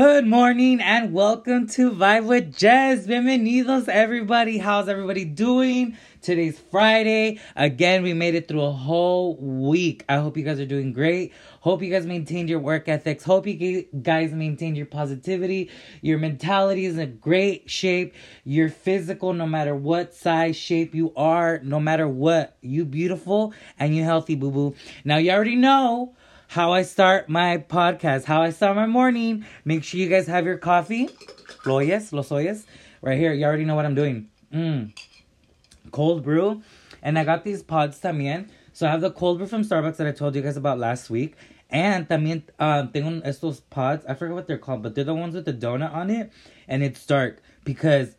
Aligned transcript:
Good 0.00 0.26
morning 0.26 0.80
and 0.80 1.12
welcome 1.12 1.66
to 1.72 1.90
Vibe 1.90 2.24
with 2.24 2.56
Jess. 2.56 3.06
Bienvenidos, 3.06 3.86
everybody. 3.86 4.56
How's 4.56 4.88
everybody 4.88 5.26
doing? 5.26 5.94
Today's 6.22 6.58
Friday. 6.58 7.38
Again, 7.54 8.02
we 8.02 8.14
made 8.14 8.34
it 8.34 8.48
through 8.48 8.62
a 8.62 8.72
whole 8.72 9.36
week. 9.36 10.06
I 10.08 10.16
hope 10.16 10.38
you 10.38 10.42
guys 10.42 10.58
are 10.58 10.64
doing 10.64 10.94
great. 10.94 11.34
Hope 11.60 11.82
you 11.82 11.90
guys 11.90 12.06
maintained 12.06 12.48
your 12.48 12.60
work 12.60 12.88
ethics. 12.88 13.24
Hope 13.24 13.46
you 13.46 13.82
guys 14.00 14.32
maintained 14.32 14.78
your 14.78 14.86
positivity. 14.86 15.68
Your 16.00 16.16
mentality 16.16 16.86
is 16.86 16.96
in 16.96 17.18
great 17.18 17.68
shape. 17.68 18.14
You're 18.42 18.70
physical 18.70 19.34
no 19.34 19.44
matter 19.46 19.74
what 19.76 20.14
size, 20.14 20.56
shape 20.56 20.94
you 20.94 21.12
are, 21.14 21.60
no 21.62 21.78
matter 21.78 22.08
what. 22.08 22.56
You 22.62 22.86
beautiful 22.86 23.52
and 23.78 23.94
you 23.94 24.04
healthy, 24.04 24.34
boo 24.34 24.50
boo. 24.50 24.74
Now, 25.04 25.18
you 25.18 25.30
already 25.30 25.56
know 25.56 26.14
how 26.50 26.72
I 26.72 26.82
start 26.82 27.28
my 27.28 27.58
podcast, 27.58 28.24
how 28.24 28.42
I 28.42 28.50
start 28.50 28.74
my 28.74 28.86
morning. 28.86 29.46
Make 29.64 29.84
sure 29.84 30.00
you 30.00 30.08
guys 30.08 30.26
have 30.26 30.44
your 30.44 30.58
coffee. 30.58 31.08
Loyes, 31.64 32.12
los 32.12 32.30
oyes. 32.30 32.64
Right 33.02 33.16
here. 33.16 33.32
You 33.32 33.44
already 33.44 33.64
know 33.64 33.76
what 33.76 33.86
I'm 33.86 33.94
doing. 33.94 34.28
Mmm. 34.52 34.92
Cold 35.92 36.24
brew. 36.24 36.60
And 37.02 37.16
I 37.20 37.22
got 37.22 37.44
these 37.44 37.62
pods 37.62 38.00
también. 38.00 38.48
So 38.72 38.88
I 38.88 38.90
have 38.90 39.00
the 39.00 39.12
cold 39.12 39.38
brew 39.38 39.46
from 39.46 39.62
Starbucks 39.62 39.98
that 39.98 40.08
I 40.08 40.10
told 40.10 40.34
you 40.34 40.42
guys 40.42 40.56
about 40.56 40.80
last 40.80 41.08
week. 41.08 41.36
And 41.70 42.08
también 42.08 42.42
um, 42.58 42.88
tengo 42.88 43.20
estos 43.20 43.60
pods. 43.70 44.04
I 44.08 44.14
forget 44.14 44.34
what 44.34 44.48
they're 44.48 44.58
called, 44.58 44.82
but 44.82 44.96
they're 44.96 45.04
the 45.04 45.14
ones 45.14 45.36
with 45.36 45.44
the 45.44 45.54
donut 45.54 45.94
on 45.94 46.10
it. 46.10 46.32
And 46.66 46.82
it's 46.82 47.06
dark 47.06 47.40
because 47.62 48.16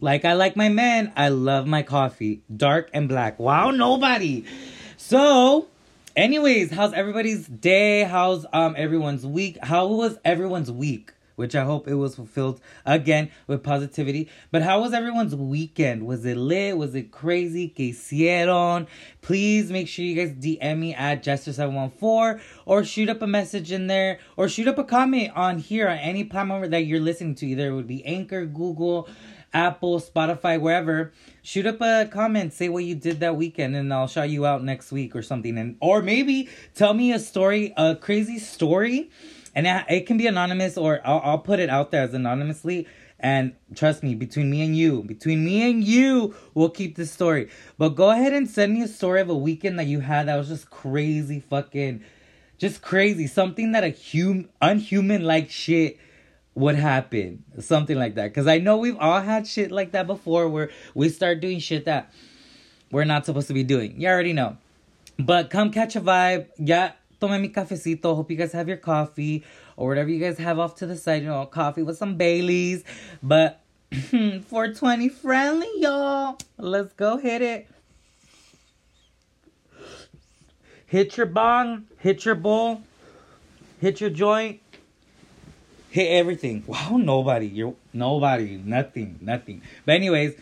like 0.00 0.26
I 0.26 0.34
like 0.34 0.54
my 0.54 0.68
men, 0.68 1.14
I 1.16 1.30
love 1.30 1.66
my 1.66 1.82
coffee. 1.82 2.42
Dark 2.54 2.90
and 2.92 3.08
black. 3.08 3.38
Wow, 3.38 3.70
nobody. 3.70 4.44
So 4.98 5.68
Anyways, 6.16 6.70
how's 6.70 6.92
everybody's 6.92 7.48
day? 7.48 8.04
How's 8.04 8.46
um 8.52 8.76
everyone's 8.78 9.26
week? 9.26 9.58
How 9.60 9.88
was 9.88 10.16
everyone's 10.24 10.70
week? 10.70 11.12
Which 11.34 11.56
I 11.56 11.64
hope 11.64 11.88
it 11.88 11.96
was 11.96 12.14
fulfilled 12.14 12.60
again 12.86 13.32
with 13.48 13.64
positivity. 13.64 14.30
But 14.52 14.62
how 14.62 14.80
was 14.80 14.92
everyone's 14.92 15.34
weekend? 15.34 16.06
Was 16.06 16.24
it 16.24 16.36
lit? 16.36 16.76
Was 16.76 16.94
it 16.94 17.10
crazy? 17.10 17.66
Que 17.66 17.92
hicieron? 17.92 18.86
Please 19.22 19.72
make 19.72 19.88
sure 19.88 20.04
you 20.04 20.14
guys 20.14 20.36
DM 20.36 20.78
me 20.78 20.94
at 20.94 21.24
Jester714 21.24 22.40
or 22.64 22.84
shoot 22.84 23.08
up 23.08 23.20
a 23.20 23.26
message 23.26 23.72
in 23.72 23.88
there 23.88 24.20
or 24.36 24.48
shoot 24.48 24.68
up 24.68 24.78
a 24.78 24.84
comment 24.84 25.32
on 25.34 25.58
here 25.58 25.88
on 25.88 25.98
any 25.98 26.22
platform 26.22 26.70
that 26.70 26.86
you're 26.86 27.00
listening 27.00 27.34
to. 27.34 27.46
Either 27.46 27.70
it 27.70 27.74
would 27.74 27.88
be 27.88 28.06
Anchor, 28.06 28.46
Google, 28.46 29.08
Apple, 29.54 30.00
Spotify, 30.00 30.60
wherever, 30.60 31.12
shoot 31.42 31.64
up 31.64 31.80
a 31.80 32.08
comment, 32.10 32.52
say 32.52 32.68
what 32.68 32.84
you 32.84 32.96
did 32.96 33.20
that 33.20 33.36
weekend, 33.36 33.76
and 33.76 33.94
I'll 33.94 34.08
shout 34.08 34.28
you 34.28 34.44
out 34.44 34.64
next 34.64 34.90
week 34.90 35.14
or 35.14 35.22
something. 35.22 35.56
And 35.56 35.76
or 35.80 36.02
maybe 36.02 36.48
tell 36.74 36.92
me 36.92 37.12
a 37.12 37.20
story, 37.20 37.72
a 37.76 37.94
crazy 37.94 38.40
story, 38.40 39.10
and 39.54 39.66
it 39.88 40.06
can 40.06 40.18
be 40.18 40.26
anonymous 40.26 40.76
or 40.76 41.00
I'll, 41.04 41.20
I'll 41.24 41.38
put 41.38 41.60
it 41.60 41.70
out 41.70 41.92
there 41.92 42.02
as 42.02 42.12
anonymously. 42.12 42.88
And 43.20 43.54
trust 43.74 44.02
me, 44.02 44.14
between 44.14 44.50
me 44.50 44.62
and 44.62 44.76
you, 44.76 45.02
between 45.02 45.44
me 45.44 45.70
and 45.70 45.82
you, 45.82 46.34
we'll 46.52 46.68
keep 46.68 46.96
this 46.96 47.12
story. 47.12 47.48
But 47.78 47.90
go 47.90 48.10
ahead 48.10 48.34
and 48.34 48.50
send 48.50 48.74
me 48.74 48.82
a 48.82 48.88
story 48.88 49.20
of 49.20 49.30
a 49.30 49.36
weekend 49.36 49.78
that 49.78 49.86
you 49.86 50.00
had 50.00 50.26
that 50.26 50.36
was 50.36 50.48
just 50.48 50.68
crazy, 50.68 51.40
fucking, 51.40 52.02
just 52.58 52.82
crazy. 52.82 53.26
Something 53.26 53.72
that 53.72 53.84
a 53.84 53.90
hum 53.90 54.50
unhuman 54.60 55.22
like 55.22 55.48
shit 55.48 55.98
would 56.54 56.76
happen. 56.76 57.44
Something 57.58 57.98
like 57.98 58.14
that. 58.14 58.28
Because 58.28 58.46
I 58.46 58.58
know 58.58 58.76
we've 58.76 58.98
all 58.98 59.20
had 59.20 59.46
shit 59.46 59.72
like 59.72 59.92
that 59.92 60.06
before 60.06 60.48
where 60.48 60.70
we 60.94 61.08
start 61.08 61.40
doing 61.40 61.58
shit 61.58 61.84
that 61.86 62.12
we're 62.90 63.04
not 63.04 63.26
supposed 63.26 63.48
to 63.48 63.54
be 63.54 63.64
doing. 63.64 64.00
You 64.00 64.08
already 64.08 64.32
know. 64.32 64.56
But 65.18 65.50
come 65.50 65.70
catch 65.70 65.96
a 65.96 66.00
vibe. 66.00 66.46
Ya 66.58 66.90
tome 67.20 67.40
mi 67.40 67.48
cafecito. 67.48 68.14
Hope 68.14 68.30
you 68.30 68.36
guys 68.36 68.52
have 68.52 68.68
your 68.68 68.76
coffee 68.76 69.44
or 69.76 69.88
whatever 69.88 70.10
you 70.10 70.20
guys 70.20 70.38
have 70.38 70.58
off 70.58 70.76
to 70.76 70.86
the 70.86 70.96
side. 70.96 71.22
You 71.22 71.28
know, 71.28 71.46
coffee 71.46 71.82
with 71.82 71.96
some 71.96 72.16
Baileys. 72.16 72.84
But 73.22 73.60
420 73.92 75.08
friendly, 75.08 75.68
y'all. 75.76 76.38
Let's 76.58 76.92
go 76.94 77.16
hit 77.16 77.42
it. 77.42 77.68
Hit 80.86 81.16
your 81.16 81.26
bong, 81.26 81.86
hit 81.98 82.24
your 82.24 82.36
bowl, 82.36 82.82
hit 83.80 84.00
your 84.00 84.10
joint, 84.10 84.60
hit 85.94 86.08
everything. 86.08 86.64
Wow, 86.74 86.96
nobody. 86.96 87.46
You're 87.46 87.76
nobody. 87.92 88.56
Nothing. 88.56 89.18
Nothing. 89.20 89.62
But 89.86 89.94
anyways, 89.94 90.34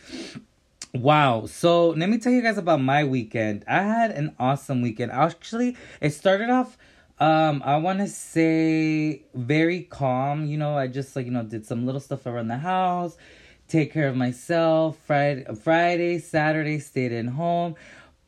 wow. 0.95 1.45
So 1.47 1.91
let 1.91 2.09
me 2.09 2.17
tell 2.17 2.33
you 2.33 2.41
guys 2.41 2.57
about 2.57 2.81
my 2.81 3.05
weekend. 3.05 3.65
I 3.69 3.83
had 3.83 4.13
an 4.13 4.35
awesome 4.39 4.81
weekend. 4.81 5.13
Actually, 5.13 5.77
it 6.01 6.11
started 6.11 6.49
off 6.49 6.79
um, 7.21 7.63
I 7.65 7.77
want 7.77 8.01
to 8.01 8.09
say 8.09 9.23
very 9.35 9.83
calm. 9.83 10.47
You 10.47 10.57
know, 10.57 10.77
I 10.77 10.89
just 10.89 11.15
like 11.15 11.27
you 11.27 11.33
know 11.33 11.45
did 11.45 11.67
some 11.67 11.85
little 11.87 12.01
stuff 12.01 12.27
around 12.27 12.49
the 12.49 12.57
house, 12.57 13.17
take 13.69 13.93
care 13.93 14.09
of 14.09 14.17
myself. 14.17 14.97
Friday, 15.07 15.45
Friday, 15.63 16.19
Saturday, 16.19 16.79
stayed 16.81 17.13
in 17.13 17.29
home. 17.29 17.77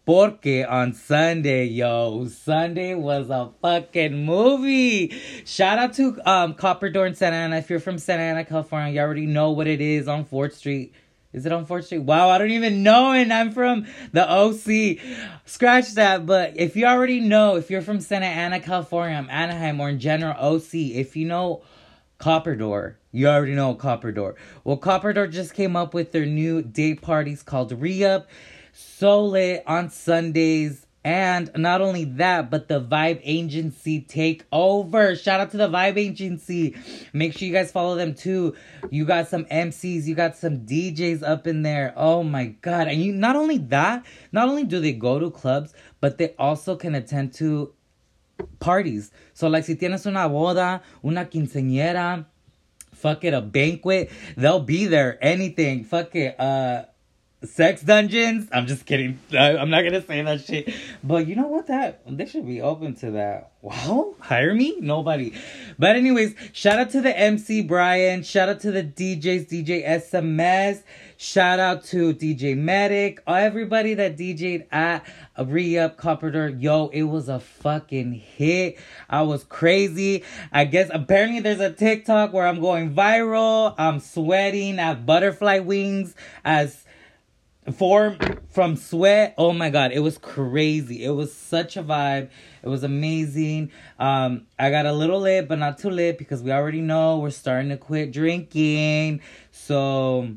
Porque 0.07 0.67
on 0.69 0.93
Sunday, 0.93 1.65
yo, 1.65 2.27
Sunday 2.27 2.95
was 2.95 3.31
a 3.31 3.51
fucking 3.63 4.27
movie. 4.27 5.15
Shout 5.47 5.79
out 5.79 5.95
to 5.95 6.21
um 6.31 6.53
Copper 6.53 6.91
Door 6.91 7.07
in 7.07 7.15
Santa 7.15 7.37
Ana. 7.37 7.57
If 7.57 7.71
you're 7.71 7.81
from 7.81 7.97
Santa 7.99 8.23
Ana, 8.23 8.45
California, 8.45 8.93
you 8.93 9.01
already 9.01 9.25
know 9.25 9.53
what 9.53 9.67
it 9.67 9.81
is 9.81 10.07
on 10.07 10.27
4th 10.27 10.53
Street. 10.53 10.93
Is 11.33 11.47
it 11.47 11.53
on 11.53 11.65
4th 11.65 11.85
Street? 11.85 12.01
Wow, 12.01 12.29
I 12.29 12.37
don't 12.37 12.51
even 12.51 12.83
know. 12.83 13.13
And 13.13 13.33
I'm 13.33 13.51
from 13.51 13.87
the 14.13 14.31
OC. 14.31 14.99
Scratch 15.47 15.95
that. 15.95 16.27
But 16.27 16.53
if 16.57 16.77
you 16.77 16.85
already 16.85 17.21
know, 17.21 17.57
if 17.57 17.71
you're 17.71 17.81
from 17.81 18.01
Santa 18.01 18.27
Ana, 18.27 18.61
California, 18.61 19.17
I'm 19.17 19.31
Anaheim, 19.31 19.81
or 19.81 19.89
in 19.89 19.99
general, 19.99 20.35
OC, 20.39 20.75
if 20.75 21.17
you 21.17 21.27
know 21.27 21.63
Copper 22.19 22.57
Door, 22.57 22.99
you 23.11 23.27
already 23.27 23.55
know 23.55 23.75
Copper 23.75 24.13
Door. 24.13 24.37
Well, 24.65 24.77
Copper 24.77 25.15
Door 25.15 25.29
just 25.29 25.55
came 25.55 25.77
up 25.77 25.95
with 25.95 26.13
their 26.13 26.27
new 26.27 26.61
day 26.61 26.95
parties 26.95 27.43
called 27.43 27.73
Re 27.73 28.05
Up 28.05 28.29
so 28.75 29.25
lit 29.25 29.63
on 29.67 29.89
Sundays. 29.91 30.87
And 31.07 31.51
not 31.55 31.83
only 31.83 32.05
that, 32.05 32.51
but 32.51 32.69
the 32.69 32.81
Vibe 32.81 33.21
Agency 33.23 34.01
take 34.01 34.45
over. 34.51 35.15
Shout 35.15 35.39
out 35.39 35.51
to 35.51 35.59
the 35.59 35.69
Vibe 35.69 35.99
Agency. 35.99 36.75
Make 37.13 37.37
sure 37.37 37.47
you 37.47 37.53
guys 37.53 37.71
follow 37.71 37.95
them 37.95 38.15
too. 38.15 38.57
You 38.91 39.05
got 39.05 39.29
some 39.29 39.45
MCs, 39.45 40.07
you 40.07 40.15
got 40.15 40.35
some 40.35 40.61
DJs 40.61 41.23
up 41.23 41.47
in 41.47 41.61
there. 41.61 41.93
Oh 41.95 42.23
my 42.23 42.47
god. 42.63 42.89
And 42.89 43.03
you 43.03 43.13
not 43.13 43.37
only 43.37 43.59
that, 43.59 44.07
not 44.33 44.49
only 44.49 44.65
do 44.65 44.81
they 44.81 44.93
go 44.93 45.19
to 45.19 45.31
clubs, 45.31 45.75
but 46.01 46.17
they 46.17 46.35
also 46.39 46.75
can 46.75 46.95
attend 46.95 47.35
to 47.35 47.75
parties. 48.59 49.11
So 49.35 49.49
like 49.49 49.65
si 49.65 49.75
tienes 49.77 50.07
una 50.07 50.27
boda, 50.27 50.81
una 51.05 51.27
quinceañera, 51.27 52.25
fuck 52.95 53.25
it, 53.25 53.35
a 53.35 53.43
banquet, 53.43 54.11
they'll 54.39 54.61
be 54.61 54.87
there. 54.87 55.19
Anything. 55.23 55.85
Fuck 55.85 56.15
it. 56.17 56.41
Uh 56.41 56.87
sex 57.47 57.83
dungeons. 57.83 58.49
I'm 58.53 58.67
just 58.67 58.87
kidding. 58.87 59.19
I, 59.33 59.57
am 59.57 59.71
not 59.71 59.83
gonna 59.83 60.05
say 60.05 60.23
that 60.23 60.41
shit. 60.45 60.75
But 61.03 61.27
you 61.27 61.37
know 61.37 61.49
what? 61.49 61.67
That 61.67 62.03
they 62.07 62.27
should 62.27 62.47
be 62.47 62.61
open 62.61 62.95
to 62.97 63.13
that. 63.13 63.51
Well, 63.65 64.15
hire 64.21 64.55
me? 64.55 64.77
Nobody. 64.81 65.33
But 65.79 65.97
anyways, 65.97 66.35
shout 66.53 66.79
out 66.79 66.91
to 66.91 67.01
the 67.01 67.19
MC 67.19 67.63
Brian. 67.63 68.23
Shout 68.23 68.51
out 68.51 68.61
to 68.61 68.71
the 68.71 68.85
DJs, 68.85 69.49
DJ 69.49 69.89
SMS. 69.89 70.83
Shout 71.17 71.59
out 71.59 71.85
to 71.85 72.13
DJ 72.13 72.57
Medic. 72.57 73.23
Everybody 73.27 73.95
that 73.95 74.19
DJ'd 74.19 74.67
at 74.71 75.07
re-up 75.39 75.97
Copper 75.97 76.49
Yo, 76.49 76.89
it 76.89 77.05
was 77.05 77.31
a 77.31 77.41
fucking 77.41 78.13
hit. 78.13 78.79
I 79.09 79.23
was 79.23 79.45
crazy. 79.45 80.25
I 80.53 80.67
guess 80.67 80.91
apparently 80.93 81.41
there's 81.41 81.61
a 81.61 81.73
TikTok 81.73 82.35
where 82.35 82.47
I'm 82.47 82.61
going 82.61 82.95
viral. 82.95 83.75
I'm 83.79 84.01
sweating. 84.01 84.79
I 84.79 84.83
have 84.83 85.07
butterfly 85.07 85.61
wings 85.61 86.15
as 86.45 86.85
form 87.73 88.19
from 88.49 88.77
sweat 88.77 89.35
oh 89.39 89.53
my 89.53 89.71
god 89.71 89.93
it 89.93 90.01
was 90.01 90.19
crazy. 90.19 91.05
It 91.05 91.11
was 91.11 91.33
such 91.33 91.77
a 91.77 91.83
vibe. 91.83 92.29
It 92.63 92.69
was 92.69 92.85
amazing. 92.85 93.73
Um 93.99 94.47
i 94.59 94.71
got 94.71 94.87
a 94.87 94.93
little 94.93 95.21
lit 95.21 95.49
but 95.49 95.59
not 95.59 95.79
too 95.79 95.91
lit 95.91 96.19
because 96.19 96.43
we 96.43 96.53
already 96.53 96.81
know 96.81 97.19
we're 97.19 97.31
starting 97.31 97.71
to 97.71 97.77
quit 97.77 98.13
drinking. 98.13 99.21
So 99.51 100.29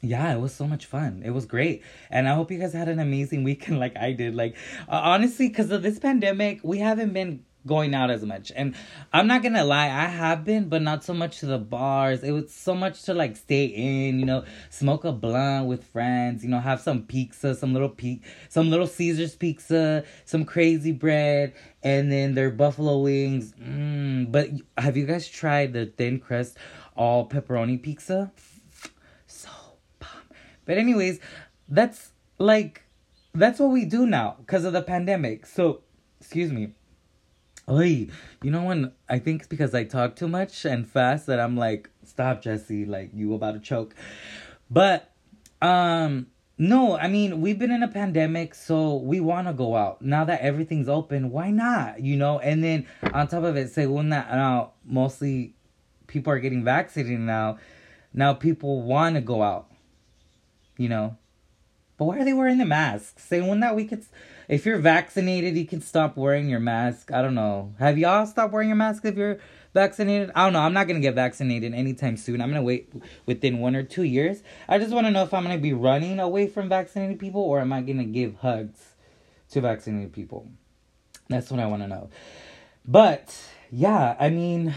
yeah 0.00 0.34
it 0.34 0.40
was 0.40 0.54
so 0.54 0.66
much 0.66 0.86
fun. 0.86 1.22
It 1.24 1.30
was 1.30 1.44
great. 1.46 1.82
And 2.10 2.28
i 2.28 2.34
hope 2.34 2.50
you 2.50 2.58
guys 2.58 2.72
had 2.72 2.88
an 2.88 2.98
amazing 2.98 3.44
weekend 3.44 3.78
like 3.84 3.96
i 3.96 4.12
did. 4.12 4.34
Like 4.34 4.56
uh, 4.88 5.00
honestly 5.04 5.48
because 5.48 5.70
of 5.70 5.82
this 5.82 5.98
pandemic 5.98 6.60
we 6.62 6.78
haven't 6.78 7.12
been 7.12 7.44
going 7.68 7.94
out 7.94 8.10
as 8.10 8.24
much. 8.24 8.50
And 8.56 8.74
I'm 9.12 9.28
not 9.28 9.42
gonna 9.42 9.64
lie, 9.64 9.86
I 9.86 10.06
have 10.06 10.44
been, 10.44 10.68
but 10.68 10.82
not 10.82 11.04
so 11.04 11.14
much 11.14 11.38
to 11.40 11.46
the 11.46 11.58
bars. 11.58 12.24
It 12.24 12.32
was 12.32 12.52
so 12.52 12.74
much 12.74 13.02
to 13.04 13.14
like 13.14 13.36
stay 13.36 13.66
in, 13.66 14.18
you 14.18 14.26
know, 14.26 14.44
smoke 14.70 15.04
a 15.04 15.12
blunt 15.12 15.66
with 15.66 15.84
friends, 15.84 16.42
you 16.42 16.50
know, 16.50 16.58
have 16.58 16.80
some 16.80 17.02
pizza, 17.02 17.54
some 17.54 17.72
little 17.72 17.88
pe- 17.90 18.20
some 18.48 18.70
little 18.70 18.86
Caesar's 18.86 19.36
pizza, 19.36 20.04
some 20.24 20.44
crazy 20.44 20.90
bread, 20.90 21.54
and 21.82 22.10
then 22.10 22.34
their 22.34 22.50
buffalo 22.50 22.98
wings. 22.98 23.52
Mm, 23.62 24.32
but 24.32 24.48
have 24.76 24.96
you 24.96 25.06
guys 25.06 25.28
tried 25.28 25.72
the 25.72 25.86
thin 25.86 26.18
crust 26.18 26.56
all 26.96 27.28
pepperoni 27.28 27.80
pizza? 27.80 28.32
So 29.26 29.50
bomb. 30.00 30.08
But 30.64 30.78
anyways, 30.78 31.20
that's 31.68 32.12
like 32.38 32.82
that's 33.34 33.60
what 33.60 33.70
we 33.70 33.84
do 33.84 34.06
now 34.06 34.36
because 34.40 34.64
of 34.64 34.72
the 34.72 34.82
pandemic. 34.82 35.46
So, 35.46 35.82
excuse 36.20 36.50
me 36.50 36.72
Oy, 37.70 38.08
you 38.42 38.50
know 38.50 38.64
when 38.64 38.92
I 39.08 39.18
think 39.18 39.42
it's 39.42 39.48
because 39.48 39.74
I 39.74 39.84
talk 39.84 40.16
too 40.16 40.28
much 40.28 40.64
and 40.64 40.88
fast 40.88 41.26
that 41.26 41.38
I'm 41.38 41.56
like, 41.56 41.90
stop, 42.02 42.40
Jesse, 42.40 42.86
like 42.86 43.10
you 43.12 43.34
about 43.34 43.52
to 43.52 43.60
choke. 43.60 43.94
But 44.70 45.12
um 45.60 46.28
no, 46.60 46.98
I 46.98 47.06
mean, 47.06 47.40
we've 47.40 47.58
been 47.58 47.70
in 47.70 47.84
a 47.84 47.88
pandemic, 47.88 48.52
so 48.52 48.96
we 48.96 49.20
want 49.20 49.46
to 49.46 49.52
go 49.52 49.76
out. 49.76 50.02
Now 50.02 50.24
that 50.24 50.40
everything's 50.40 50.88
open, 50.88 51.30
why 51.30 51.52
not? 51.52 52.00
You 52.00 52.16
know, 52.16 52.40
and 52.40 52.64
then 52.64 52.86
on 53.14 53.28
top 53.28 53.44
of 53.44 53.56
it, 53.56 53.68
según 53.68 54.10
that, 54.10 54.28
now 54.32 54.72
mostly 54.84 55.54
people 56.08 56.32
are 56.32 56.40
getting 56.40 56.64
vaccinated 56.64 57.20
now. 57.20 57.58
Now 58.12 58.34
people 58.34 58.82
want 58.82 59.14
to 59.14 59.20
go 59.20 59.40
out, 59.40 59.70
you 60.76 60.88
know. 60.88 61.16
But 61.96 62.06
why 62.06 62.18
are 62.18 62.24
they 62.24 62.32
wearing 62.32 62.58
the 62.58 62.64
masks? 62.64 63.28
Según 63.30 63.60
that, 63.60 63.76
we 63.76 63.84
could, 63.84 64.04
if 64.48 64.64
you're 64.64 64.78
vaccinated, 64.78 65.56
you 65.56 65.66
can 65.66 65.82
stop 65.82 66.16
wearing 66.16 66.48
your 66.48 66.58
mask. 66.58 67.12
I 67.12 67.20
don't 67.20 67.34
know. 67.34 67.74
Have 67.78 67.98
y'all 67.98 68.26
stopped 68.26 68.52
wearing 68.52 68.68
your 68.68 68.76
mask 68.76 69.04
if 69.04 69.14
you're 69.14 69.38
vaccinated? 69.74 70.30
I 70.34 70.44
don't 70.44 70.54
know. 70.54 70.60
I'm 70.60 70.72
not 70.72 70.88
gonna 70.88 71.00
get 71.00 71.14
vaccinated 71.14 71.74
anytime 71.74 72.16
soon. 72.16 72.40
I'm 72.40 72.48
gonna 72.48 72.62
wait 72.62 72.90
within 73.26 73.58
one 73.58 73.76
or 73.76 73.82
two 73.82 74.04
years. 74.04 74.42
I 74.66 74.78
just 74.78 74.92
want 74.92 75.06
to 75.06 75.10
know 75.10 75.22
if 75.22 75.34
I'm 75.34 75.42
gonna 75.42 75.58
be 75.58 75.74
running 75.74 76.18
away 76.18 76.46
from 76.46 76.68
vaccinated 76.70 77.18
people 77.18 77.42
or 77.42 77.60
am 77.60 77.72
I 77.72 77.82
gonna 77.82 78.04
give 78.04 78.36
hugs 78.36 78.94
to 79.50 79.60
vaccinated 79.60 80.14
people? 80.14 80.48
That's 81.28 81.50
what 81.50 81.60
I 81.60 81.66
want 81.66 81.82
to 81.82 81.88
know. 81.88 82.08
But 82.86 83.36
yeah, 83.70 84.16
I 84.18 84.30
mean, 84.30 84.74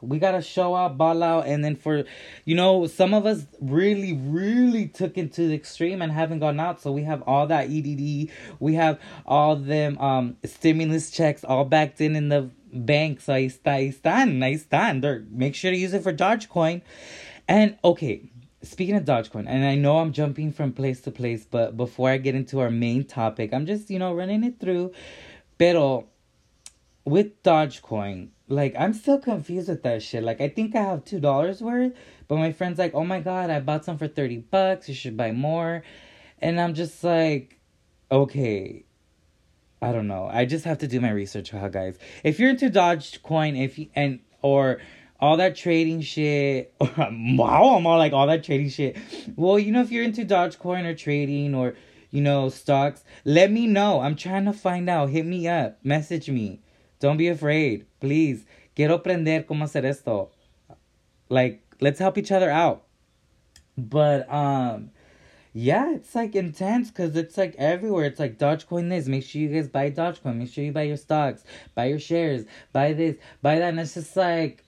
we 0.00 0.18
gotta 0.18 0.42
show 0.42 0.74
out, 0.74 0.96
ball 0.98 1.22
out, 1.22 1.46
and 1.46 1.64
then 1.64 1.76
for, 1.76 2.04
you 2.44 2.54
know, 2.54 2.86
some 2.86 3.14
of 3.14 3.26
us 3.26 3.46
really, 3.60 4.12
really 4.12 4.86
took 4.86 5.16
it 5.18 5.32
to 5.34 5.48
the 5.48 5.54
extreme 5.54 6.02
and 6.02 6.12
haven't 6.12 6.40
gone 6.40 6.60
out. 6.60 6.80
So 6.80 6.92
we 6.92 7.02
have 7.04 7.22
all 7.22 7.46
that 7.46 7.70
EDD, 7.70 8.30
we 8.60 8.74
have 8.74 9.00
all 9.26 9.56
them 9.56 9.98
um 9.98 10.36
stimulus 10.44 11.10
checks 11.10 11.44
all 11.44 11.64
backed 11.64 12.00
in 12.00 12.16
in 12.16 12.28
the 12.28 12.50
banks. 12.72 13.26
Ahí 13.26 13.46
está, 13.46 13.74
ahí 13.76 13.94
están, 13.94 14.38
ahí 14.38 14.54
están. 14.54 15.00
They're, 15.00 15.24
make 15.30 15.54
sure 15.54 15.70
to 15.70 15.76
use 15.76 15.94
it 15.94 16.02
for 16.02 16.12
Dogecoin. 16.12 16.82
And 17.46 17.76
okay, 17.84 18.22
speaking 18.62 18.96
of 18.96 19.04
Dogecoin, 19.04 19.46
and 19.46 19.64
I 19.64 19.74
know 19.74 19.98
I'm 19.98 20.12
jumping 20.12 20.52
from 20.52 20.72
place 20.72 21.00
to 21.02 21.10
place, 21.10 21.46
but 21.48 21.76
before 21.76 22.10
I 22.10 22.16
get 22.18 22.34
into 22.34 22.60
our 22.60 22.70
main 22.70 23.04
topic, 23.04 23.52
I'm 23.52 23.66
just, 23.66 23.90
you 23.90 23.98
know, 23.98 24.14
running 24.14 24.44
it 24.44 24.58
through. 24.58 24.92
Pero 25.58 26.06
with 27.04 27.42
Dogecoin, 27.42 28.28
like 28.48 28.74
I'm 28.78 28.92
still 28.92 29.18
confused 29.18 29.68
with 29.68 29.82
that 29.84 30.02
shit. 30.02 30.22
Like 30.22 30.40
I 30.40 30.48
think 30.48 30.76
I 30.76 30.82
have 30.82 31.04
two 31.04 31.20
dollars 31.20 31.60
worth, 31.60 31.92
but 32.28 32.36
my 32.36 32.52
friend's 32.52 32.78
like, 32.78 32.94
"Oh 32.94 33.04
my 33.04 33.20
god, 33.20 33.50
I 33.50 33.60
bought 33.60 33.84
some 33.84 33.98
for 33.98 34.08
thirty 34.08 34.38
bucks. 34.38 34.88
You 34.88 34.94
should 34.94 35.16
buy 35.16 35.32
more," 35.32 35.82
and 36.40 36.60
I'm 36.60 36.74
just 36.74 37.02
like, 37.02 37.58
okay, 38.10 38.84
I 39.80 39.92
don't 39.92 40.08
know. 40.08 40.28
I 40.30 40.44
just 40.44 40.64
have 40.64 40.78
to 40.78 40.88
do 40.88 41.00
my 41.00 41.10
research, 41.10 41.52
guys. 41.52 41.98
If 42.22 42.38
you're 42.38 42.50
into 42.50 42.70
Dogecoin, 42.70 43.62
if 43.62 43.78
you, 43.78 43.88
and 43.94 44.20
or 44.42 44.78
all 45.20 45.36
that 45.38 45.56
trading 45.56 46.02
shit, 46.02 46.74
wow, 46.80 47.76
I'm 47.76 47.86
all 47.86 47.98
like 47.98 48.12
all 48.12 48.26
that 48.26 48.44
trading 48.44 48.68
shit. 48.68 48.96
Well, 49.36 49.58
you 49.58 49.72
know, 49.72 49.80
if 49.80 49.90
you're 49.90 50.04
into 50.04 50.24
Dogecoin 50.24 50.84
or 50.84 50.94
trading 50.94 51.54
or 51.54 51.74
you 52.10 52.20
know 52.20 52.48
stocks, 52.50 53.04
let 53.24 53.50
me 53.50 53.66
know. 53.66 54.00
I'm 54.00 54.16
trying 54.16 54.44
to 54.44 54.52
find 54.52 54.88
out. 54.88 55.10
Hit 55.10 55.26
me 55.26 55.48
up. 55.48 55.84
Message 55.84 56.28
me. 56.28 56.60
Don't 57.00 57.16
be 57.16 57.28
afraid, 57.28 57.86
please. 58.00 58.44
Quiero 58.74 58.94
aprender 58.98 59.44
cómo 59.46 59.64
hacer 59.64 59.84
esto. 59.84 60.30
Like, 61.28 61.62
let's 61.80 61.98
help 61.98 62.18
each 62.18 62.32
other 62.32 62.50
out. 62.50 62.84
But 63.76 64.32
um 64.32 64.90
yeah, 65.56 65.94
it's 65.94 66.14
like 66.16 66.34
intense 66.34 66.90
because 66.90 67.16
it's 67.16 67.38
like 67.38 67.54
everywhere. 67.58 68.06
It's 68.06 68.18
like 68.18 68.38
Dogecoin 68.38 68.90
this. 68.90 69.06
Make 69.06 69.22
sure 69.22 69.40
you 69.40 69.48
guys 69.48 69.68
buy 69.68 69.90
Dogecoin. 69.90 70.36
Make 70.36 70.52
sure 70.52 70.64
you 70.64 70.72
buy 70.72 70.82
your 70.82 70.96
stocks, 70.96 71.44
buy 71.76 71.86
your 71.86 72.00
shares, 72.00 72.44
buy 72.72 72.92
this, 72.92 73.16
buy 73.40 73.60
that. 73.60 73.68
And 73.68 73.78
it's 73.80 73.94
just 73.94 74.16
like, 74.16 74.63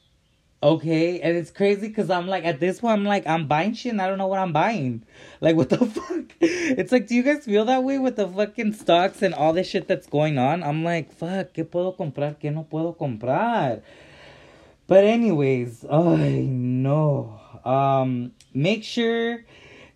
okay. 0.63 1.21
And 1.21 1.37
it's 1.37 1.51
crazy 1.51 1.89
because 1.89 2.11
I'm 2.11 2.27
like, 2.27 2.45
at 2.45 2.61
this 2.61 2.81
point, 2.81 2.99
I'm 2.99 3.05
like, 3.05 3.27
I'm 3.27 3.47
buying 3.47 3.75
shit 3.75 3.93
and 3.93 4.03
I 4.03 4.09
don't 4.09 4.19
know 4.19 4.27
what 4.27 4.39
I'm 4.39 4.53
buying. 4.53 5.03
Like, 5.41 5.55
what 5.55 5.69
the 5.69 5.77
fuck? 5.87 6.33
It's 6.41 6.93
like, 6.93 7.09
do 7.09 7.15
you 7.15 7.23
guys 7.23 7.45
feel 7.45 7.67
that 7.67 7.85
way 7.85 7.99
with 7.99 8.17
the 8.17 8.27
fucking 8.27 8.73
stocks 8.73 9.21
and 9.21 9.35
all 9.35 9.53
this 9.53 9.69
shit 9.69 9.87
that's 9.87 10.07
going 10.07 10.39
on? 10.39 10.63
I'm 10.63 10.83
like, 10.83 11.13
fuck, 11.13 11.53
¿qué 11.53 11.65
puedo 11.65 11.95
comprar? 11.95 12.37
¿Qué 12.41 12.51
no 12.53 12.65
puedo 12.65 12.97
comprar? 12.97 13.83
But, 14.87 15.05
anyways, 15.05 15.85
I 15.85 16.41
know. 16.41 17.39
Um, 17.67 18.33
make 18.55 18.83
sure 18.83 19.45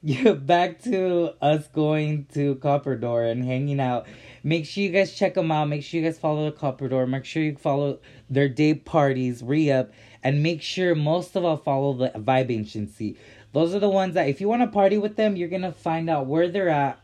yeah, 0.03 0.33
back 0.33 0.81
to 0.85 1.35
us 1.43 1.67
going 1.69 2.25
to 2.33 2.55
Copper 2.57 2.97
Door 2.97 3.25
and 3.25 3.45
hanging 3.45 3.81
out. 3.81 4.07
Make 4.43 4.65
sure 4.65 4.83
you 4.83 4.89
guys 4.89 5.13
check 5.13 5.35
them 5.35 5.53
out. 5.53 5.67
Make 5.69 5.83
sure 5.83 6.01
you 6.01 6.07
guys 6.07 6.19
follow 6.19 6.47
the 6.47 6.57
Copper 6.57 6.89
Door. 6.89 7.09
Make 7.09 7.27
sure 7.27 7.43
you 7.43 7.55
follow 7.57 7.99
their 8.31 8.49
day 8.49 8.73
parties, 8.73 9.43
re 9.43 9.71
up, 9.71 9.91
and 10.23 10.43
make 10.43 10.63
sure 10.63 10.95
most 10.95 11.37
of 11.37 11.45
all 11.45 11.57
follow 11.57 11.93
the 11.93 12.11
Vibe 12.11 12.51
Agency. 12.51 13.17
Those 13.53 13.75
are 13.75 13.81
the 13.81 13.89
ones 13.89 14.15
that 14.15 14.29
if 14.29 14.41
you 14.41 14.49
want 14.49 14.63
to 14.63 14.69
party 14.69 14.99
with 14.99 15.17
them, 15.17 15.37
you're 15.37 15.49
gonna 15.49 15.73
find 15.73 16.09
out 16.09 16.27
where 16.27 16.49
they're 16.49 16.69
at. 16.69 17.01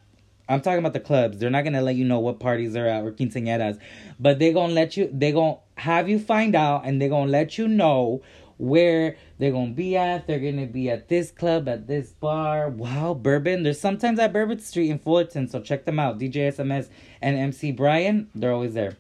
I'm 0.49 0.61
talking 0.61 0.79
about 0.79 0.93
the 0.93 1.01
clubs. 1.01 1.39
They're 1.39 1.51
not 1.51 1.65
gonna 1.65 1.83
let 1.83 1.97
you 1.97 2.05
know 2.05 2.21
what 2.21 2.39
parties 2.39 2.73
they're 2.73 2.89
at 2.89 3.05
or 3.05 3.11
quinceañeras, 3.11 3.81
but 4.21 4.39
they're 4.39 4.53
gonna 4.53 4.73
let 4.73 4.97
you. 4.97 5.11
They're 5.13 5.33
gonna 5.33 5.59
have 5.77 6.09
you 6.09 6.19
find 6.19 6.55
out, 6.55 6.85
and 6.85 7.01
they're 7.01 7.09
gonna 7.09 7.31
let 7.31 7.59
you 7.59 7.67
know 7.67 8.23
where 8.59 9.17
they're 9.39 9.51
gonna 9.51 9.73
be 9.73 9.97
at. 9.97 10.27
They're 10.27 10.39
gonna 10.39 10.67
be 10.67 10.89
at 10.89 11.09
this 11.09 11.33
club, 11.33 11.69
at 11.69 11.89
this 11.89 12.12
bar. 12.12 12.69
Wow, 12.69 13.15
Bourbon. 13.15 13.65
There's 13.65 13.81
sometimes 13.81 14.19
at 14.21 14.33
Bourbon 14.33 14.61
Street 14.61 14.91
in 14.91 14.99
Fullerton, 14.99 15.49
so 15.49 15.61
check 15.61 15.85
them 15.85 15.99
out. 15.99 16.19
DJ 16.19 16.49
SMS 16.49 16.89
and 17.21 17.37
MC 17.37 17.73
Brian, 17.73 18.31
they're 18.35 18.53
always 18.53 18.75
there. 18.75 18.97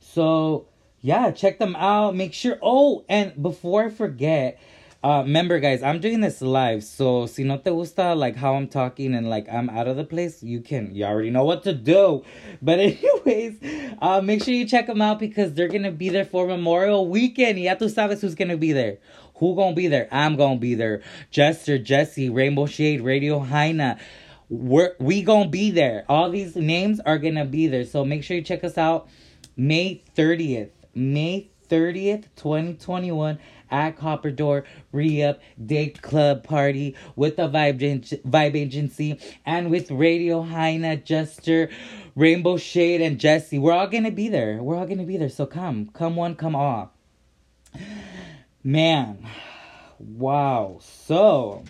So 0.00 0.66
yeah, 1.04 1.32
check 1.32 1.58
them 1.58 1.76
out. 1.76 2.16
Make 2.16 2.32
sure. 2.32 2.58
Oh, 2.62 3.04
and 3.10 3.40
before 3.42 3.84
I 3.84 3.90
forget, 3.90 4.58
uh, 5.02 5.20
remember, 5.22 5.60
guys, 5.60 5.82
I'm 5.82 6.00
doing 6.00 6.20
this 6.22 6.40
live, 6.40 6.82
so 6.82 7.26
si 7.26 7.44
no 7.44 7.58
te 7.58 7.68
gusta 7.68 8.14
like 8.14 8.36
how 8.36 8.54
I'm 8.54 8.68
talking 8.68 9.14
and 9.14 9.28
like 9.28 9.46
I'm 9.52 9.68
out 9.68 9.86
of 9.86 9.98
the 9.98 10.04
place, 10.04 10.42
you 10.42 10.62
can 10.62 10.94
you 10.94 11.04
already 11.04 11.28
know 11.28 11.44
what 11.44 11.62
to 11.64 11.74
do. 11.74 12.22
But 12.62 12.78
anyways, 12.80 13.58
uh, 14.00 14.22
make 14.22 14.42
sure 14.42 14.54
you 14.54 14.66
check 14.66 14.86
them 14.86 15.02
out 15.02 15.18
because 15.18 15.52
they're 15.52 15.68
gonna 15.68 15.92
be 15.92 16.08
there 16.08 16.24
for 16.24 16.46
Memorial 16.46 17.06
Weekend. 17.06 17.58
Ya 17.58 17.74
tú 17.74 17.92
sabes 17.94 18.22
who's 18.22 18.34
gonna 18.34 18.56
be 18.56 18.72
there. 18.72 18.96
Who 19.34 19.54
gonna 19.54 19.74
be 19.74 19.88
there? 19.88 20.08
I'm 20.10 20.36
gonna 20.36 20.58
be 20.58 20.74
there. 20.74 21.02
Jester, 21.30 21.76
Jesse, 21.76 22.30
Rainbow 22.30 22.64
Shade, 22.64 23.02
Radio 23.02 23.40
Hyena. 23.40 23.98
We're 24.48 24.94
we 24.98 25.20
gonna 25.20 25.50
be 25.50 25.70
there. 25.70 26.06
All 26.08 26.30
these 26.30 26.56
names 26.56 26.98
are 27.00 27.18
gonna 27.18 27.44
be 27.44 27.66
there. 27.66 27.84
So 27.84 28.06
make 28.06 28.24
sure 28.24 28.38
you 28.38 28.42
check 28.42 28.64
us 28.64 28.78
out. 28.78 29.06
May 29.54 30.02
30th. 30.16 30.70
May 30.94 31.50
30th, 31.68 32.26
2021 32.36 33.38
at 33.70 33.96
Copper 33.96 34.30
Door 34.30 34.64
Re-Up 34.92 35.40
Day 35.64 35.88
Club 35.88 36.44
Party 36.44 36.94
with 37.16 37.36
the 37.36 37.48
Vibe, 37.48 38.22
Vibe 38.22 38.54
Agency 38.54 39.18
and 39.44 39.70
with 39.70 39.90
Radio 39.90 40.42
Hyena, 40.42 40.96
Jester, 40.96 41.70
Rainbow 42.14 42.56
Shade, 42.56 43.00
and 43.00 43.18
Jesse. 43.18 43.58
We're 43.58 43.72
all 43.72 43.88
gonna 43.88 44.10
be 44.10 44.28
there. 44.28 44.62
We're 44.62 44.76
all 44.76 44.86
gonna 44.86 45.04
be 45.04 45.16
there. 45.16 45.28
So 45.28 45.46
come. 45.46 45.90
Come 45.92 46.16
one, 46.16 46.36
come 46.36 46.54
all. 46.54 46.92
Man. 48.62 49.26
Wow. 49.98 50.78
So 50.80 51.64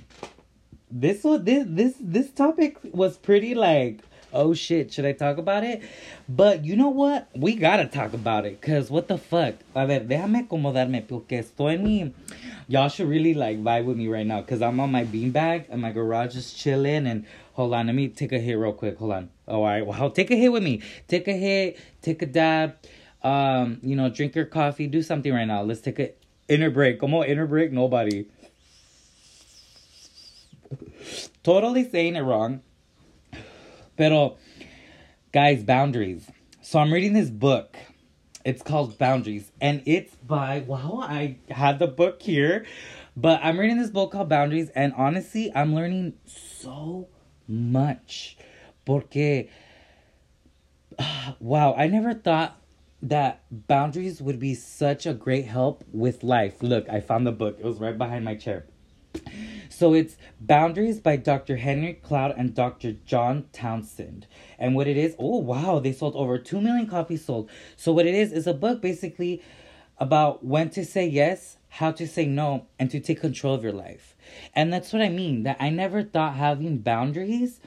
this 0.91 1.25
was 1.25 1.45
this 1.45 1.65
this 1.69 1.95
this 2.01 2.31
topic 2.31 2.79
was 2.93 3.17
pretty 3.17 3.55
like 3.55 4.01
oh 4.35 4.53
shit, 4.53 4.93
should 4.93 5.07
I 5.07 5.13
talk 5.13 5.39
about 5.39 5.65
it? 5.65 5.83
But 6.29 6.65
you 6.65 6.77
know 6.77 6.89
what? 6.89 7.29
We 7.35 7.55
gotta 7.55 7.87
talk 7.87 8.13
about 8.13 8.45
it. 8.45 8.61
Cause 8.61 8.91
what 8.91 9.09
the 9.09 9.17
fuck? 9.17 9.55
A 9.75 9.87
ver, 9.87 10.01
déjame 10.01 10.47
acomodarme 10.47 11.07
porque 11.07 11.39
estoy 11.39 11.75
en 11.75 11.85
mi... 11.85 12.13
Y'all 12.69 12.89
should 12.89 13.09
really 13.09 13.35
like 13.35 13.63
vibe 13.63 13.85
with 13.85 13.97
me 13.97 14.09
right 14.09 14.27
now. 14.27 14.43
Cause 14.43 14.61
I'm 14.61 14.81
on 14.81 14.91
my 14.91 15.05
beanbag 15.05 15.67
and 15.71 15.81
my 15.81 15.93
garage 15.93 16.37
is 16.37 16.53
chilling 16.53 17.07
and... 17.07 17.25
Hold 17.55 17.73
on, 17.73 17.87
let 17.87 17.95
me 17.95 18.09
take 18.09 18.33
a 18.33 18.39
hit 18.41 18.55
real 18.55 18.73
quick. 18.73 18.99
Hold 18.99 19.13
on. 19.13 19.31
Oh, 19.47 19.59
all 19.59 19.65
right. 19.65 19.87
Well, 19.87 20.11
take 20.11 20.33
a 20.33 20.35
hit 20.35 20.51
with 20.51 20.65
me. 20.65 20.83
Take 21.07 21.29
a 21.29 21.33
hit. 21.33 21.79
Take 22.03 22.21
a 22.21 22.27
dab. 22.27 22.75
Um, 23.23 23.79
you 23.81 23.95
know, 23.95 24.09
drink 24.09 24.35
your 24.35 24.45
coffee. 24.45 24.89
Do 24.89 25.03
something 25.03 25.33
right 25.33 25.45
now. 25.45 25.63
Let's 25.63 25.81
take 25.81 26.01
a 26.01 26.11
inner 26.49 26.71
break. 26.71 26.99
Come 26.99 27.15
on, 27.15 27.27
inner 27.27 27.47
break. 27.47 27.71
Nobody. 27.71 28.27
totally 31.45 31.89
saying 31.89 32.17
it 32.17 32.23
wrong. 32.23 32.61
Pero, 33.97 34.37
guys, 35.33 35.63
boundaries. 35.63 36.29
So 36.63 36.79
I'm 36.81 36.93
reading 36.93 37.13
this 37.13 37.31
book. 37.31 37.77
It's 38.45 38.63
called 38.63 38.99
Boundaries, 38.99 39.51
and 39.61 39.83
it's 39.87 40.15
by 40.17 40.65
wow. 40.67 41.01
I 41.03 41.39
had 41.49 41.79
the 41.79 41.87
book 41.87 42.21
here, 42.21 42.67
but 43.17 43.41
I'm 43.43 43.59
reading 43.59 43.79
this 43.79 43.91
book 43.91 44.13
called 44.13 44.29
Boundaries, 44.29 44.69
and 44.71 44.93
honestly, 44.97 45.51
I'm 45.55 45.75
learning 45.75 46.15
so 46.27 47.09
much. 47.49 48.37
Porque, 48.85 49.49
wow, 51.39 51.75
I 51.75 51.87
never 51.87 52.13
thought 52.13 52.61
that 53.01 53.43
boundaries 53.51 54.21
would 54.21 54.39
be 54.39 54.55
such 54.55 55.07
a 55.07 55.15
great 55.15 55.47
help 55.47 55.85
with 55.93 56.23
life. 56.23 56.63
Look, 56.63 56.89
I 56.91 57.01
found 57.01 57.27
the 57.27 57.33
book. 57.33 57.59
It 57.59 57.65
was 57.65 57.79
right 57.79 57.97
behind 57.97 58.25
my 58.25 58.35
chair. 58.35 58.67
So 59.75 59.93
it's 59.93 60.17
Boundaries 60.41 61.01
by 61.01 61.17
Dr. 61.17 61.57
Henry 61.57 61.95
Cloud 61.95 62.33
and 62.37 62.55
Dr. 62.55 62.93
John 62.93 63.47
Townsend. 63.53 64.29
And 64.57 64.77
what 64.77 64.87
it 64.87 64.97
is, 64.97 65.17
oh 65.19 65.39
wow, 65.39 65.81
they 65.81 65.93
sold 65.93 66.15
over 66.15 66.39
2 66.39 66.61
million 66.61 66.87
copies 66.87 67.25
sold. 67.25 67.51
So 67.75 67.91
what 67.91 68.07
it 68.07 68.15
is 68.15 68.31
is 68.31 68.47
a 68.47 68.55
book 68.55 68.81
basically 68.81 69.43
about 69.99 70.45
when 70.45 70.71
to 70.71 70.85
say 70.85 71.09
yes, 71.09 71.57
how 71.71 71.91
to 71.91 72.07
say 72.07 72.25
no, 72.25 72.67
and 72.79 72.89
to 72.93 73.01
take 73.01 73.21
control 73.21 73.53
of 73.53 73.65
your 73.65 73.73
life. 73.73 74.15
And 74.55 74.73
that's 74.73 74.93
what 74.93 75.03
I 75.03 75.09
mean. 75.09 75.43
That 75.43 75.57
I 75.59 75.71
never 75.71 76.05
thought 76.05 76.37
having 76.37 76.79
boundaries 76.79 77.59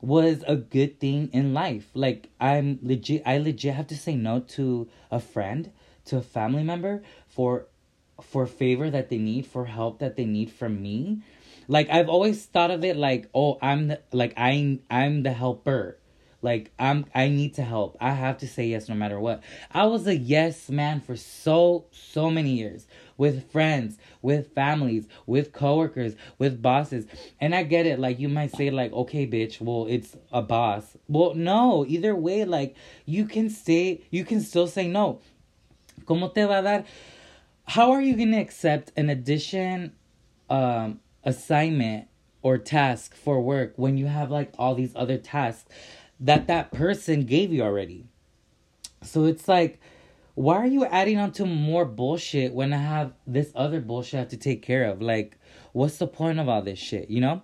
was 0.00 0.42
a 0.48 0.56
good 0.56 0.98
thing 0.98 1.30
in 1.32 1.54
life. 1.54 1.86
Like 1.94 2.30
I'm 2.40 2.80
legit 2.82 3.22
I 3.24 3.38
legit 3.38 3.74
have 3.74 3.86
to 3.86 3.96
say 3.96 4.16
no 4.16 4.40
to 4.40 4.88
a 5.08 5.20
friend, 5.20 5.70
to 6.06 6.16
a 6.16 6.22
family 6.22 6.64
member 6.64 7.04
for 7.28 7.68
for 8.20 8.46
favor 8.46 8.90
that 8.90 9.08
they 9.08 9.18
need, 9.18 9.46
for 9.46 9.66
help 9.66 9.98
that 10.00 10.16
they 10.16 10.24
need 10.24 10.50
from 10.50 10.82
me. 10.82 11.22
Like 11.68 11.88
I've 11.90 12.08
always 12.08 12.44
thought 12.44 12.70
of 12.70 12.84
it 12.84 12.96
like, 12.96 13.28
oh, 13.34 13.58
I'm 13.62 13.88
the, 13.88 14.00
like 14.12 14.34
I 14.36 14.78
I'm 14.90 15.22
the 15.22 15.32
helper. 15.32 15.98
Like 16.44 16.72
I'm 16.78 17.06
I 17.14 17.28
need 17.28 17.54
to 17.54 17.62
help. 17.62 17.96
I 18.00 18.10
have 18.10 18.36
to 18.38 18.46
say 18.46 18.66
yes 18.66 18.88
no 18.88 18.94
matter 18.94 19.18
what. 19.18 19.42
I 19.72 19.86
was 19.86 20.06
a 20.06 20.14
yes 20.14 20.68
man 20.68 21.00
for 21.00 21.16
so 21.16 21.86
so 21.90 22.30
many 22.30 22.50
years 22.50 22.86
with 23.16 23.50
friends, 23.50 23.96
with 24.20 24.52
families, 24.54 25.06
with 25.24 25.52
coworkers, 25.52 26.16
with 26.38 26.60
bosses. 26.60 27.06
And 27.40 27.54
I 27.54 27.62
get 27.62 27.86
it 27.86 27.98
like 27.98 28.20
you 28.20 28.28
might 28.28 28.54
say 28.54 28.70
like, 28.70 28.92
"Okay, 28.92 29.26
bitch, 29.26 29.58
well, 29.60 29.86
it's 29.88 30.16
a 30.32 30.42
boss." 30.42 30.98
Well, 31.08 31.34
no, 31.34 31.86
either 31.88 32.14
way 32.14 32.44
like 32.44 32.76
you 33.06 33.24
can 33.24 33.48
say 33.48 34.02
you 34.10 34.26
can 34.26 34.42
still 34.42 34.66
say 34.66 34.86
no. 34.86 35.20
¿Cómo 36.04 36.34
te 36.34 36.44
va 36.44 36.58
a 36.58 36.62
dar? 36.62 36.84
How 37.66 37.92
are 37.92 38.02
you 38.02 38.16
going 38.16 38.32
to 38.32 38.38
accept 38.38 38.92
an 38.98 39.08
addition 39.08 39.92
um 40.50 41.00
assignment 41.24 42.08
or 42.42 42.58
task 42.58 43.14
for 43.14 43.40
work 43.40 43.72
when 43.76 43.96
you 43.96 44.06
have 44.06 44.30
like 44.30 44.52
all 44.58 44.74
these 44.74 44.92
other 44.94 45.16
tasks 45.16 45.64
that 46.20 46.46
that 46.46 46.70
person 46.72 47.24
gave 47.24 47.52
you 47.52 47.62
already. 47.62 48.06
So 49.02 49.24
it's 49.24 49.48
like, 49.48 49.80
why 50.34 50.56
are 50.56 50.66
you 50.66 50.84
adding 50.84 51.18
on 51.18 51.32
to 51.32 51.46
more 51.46 51.84
bullshit 51.84 52.52
when 52.52 52.72
I 52.72 52.78
have 52.78 53.12
this 53.26 53.52
other 53.54 53.80
bullshit 53.80 54.14
I 54.14 54.18
have 54.20 54.28
to 54.30 54.36
take 54.36 54.62
care 54.62 54.84
of? 54.90 55.00
Like, 55.00 55.38
what's 55.72 55.98
the 55.98 56.06
point 56.06 56.40
of 56.40 56.48
all 56.48 56.62
this 56.62 56.78
shit, 56.78 57.08
you 57.08 57.20
know? 57.20 57.42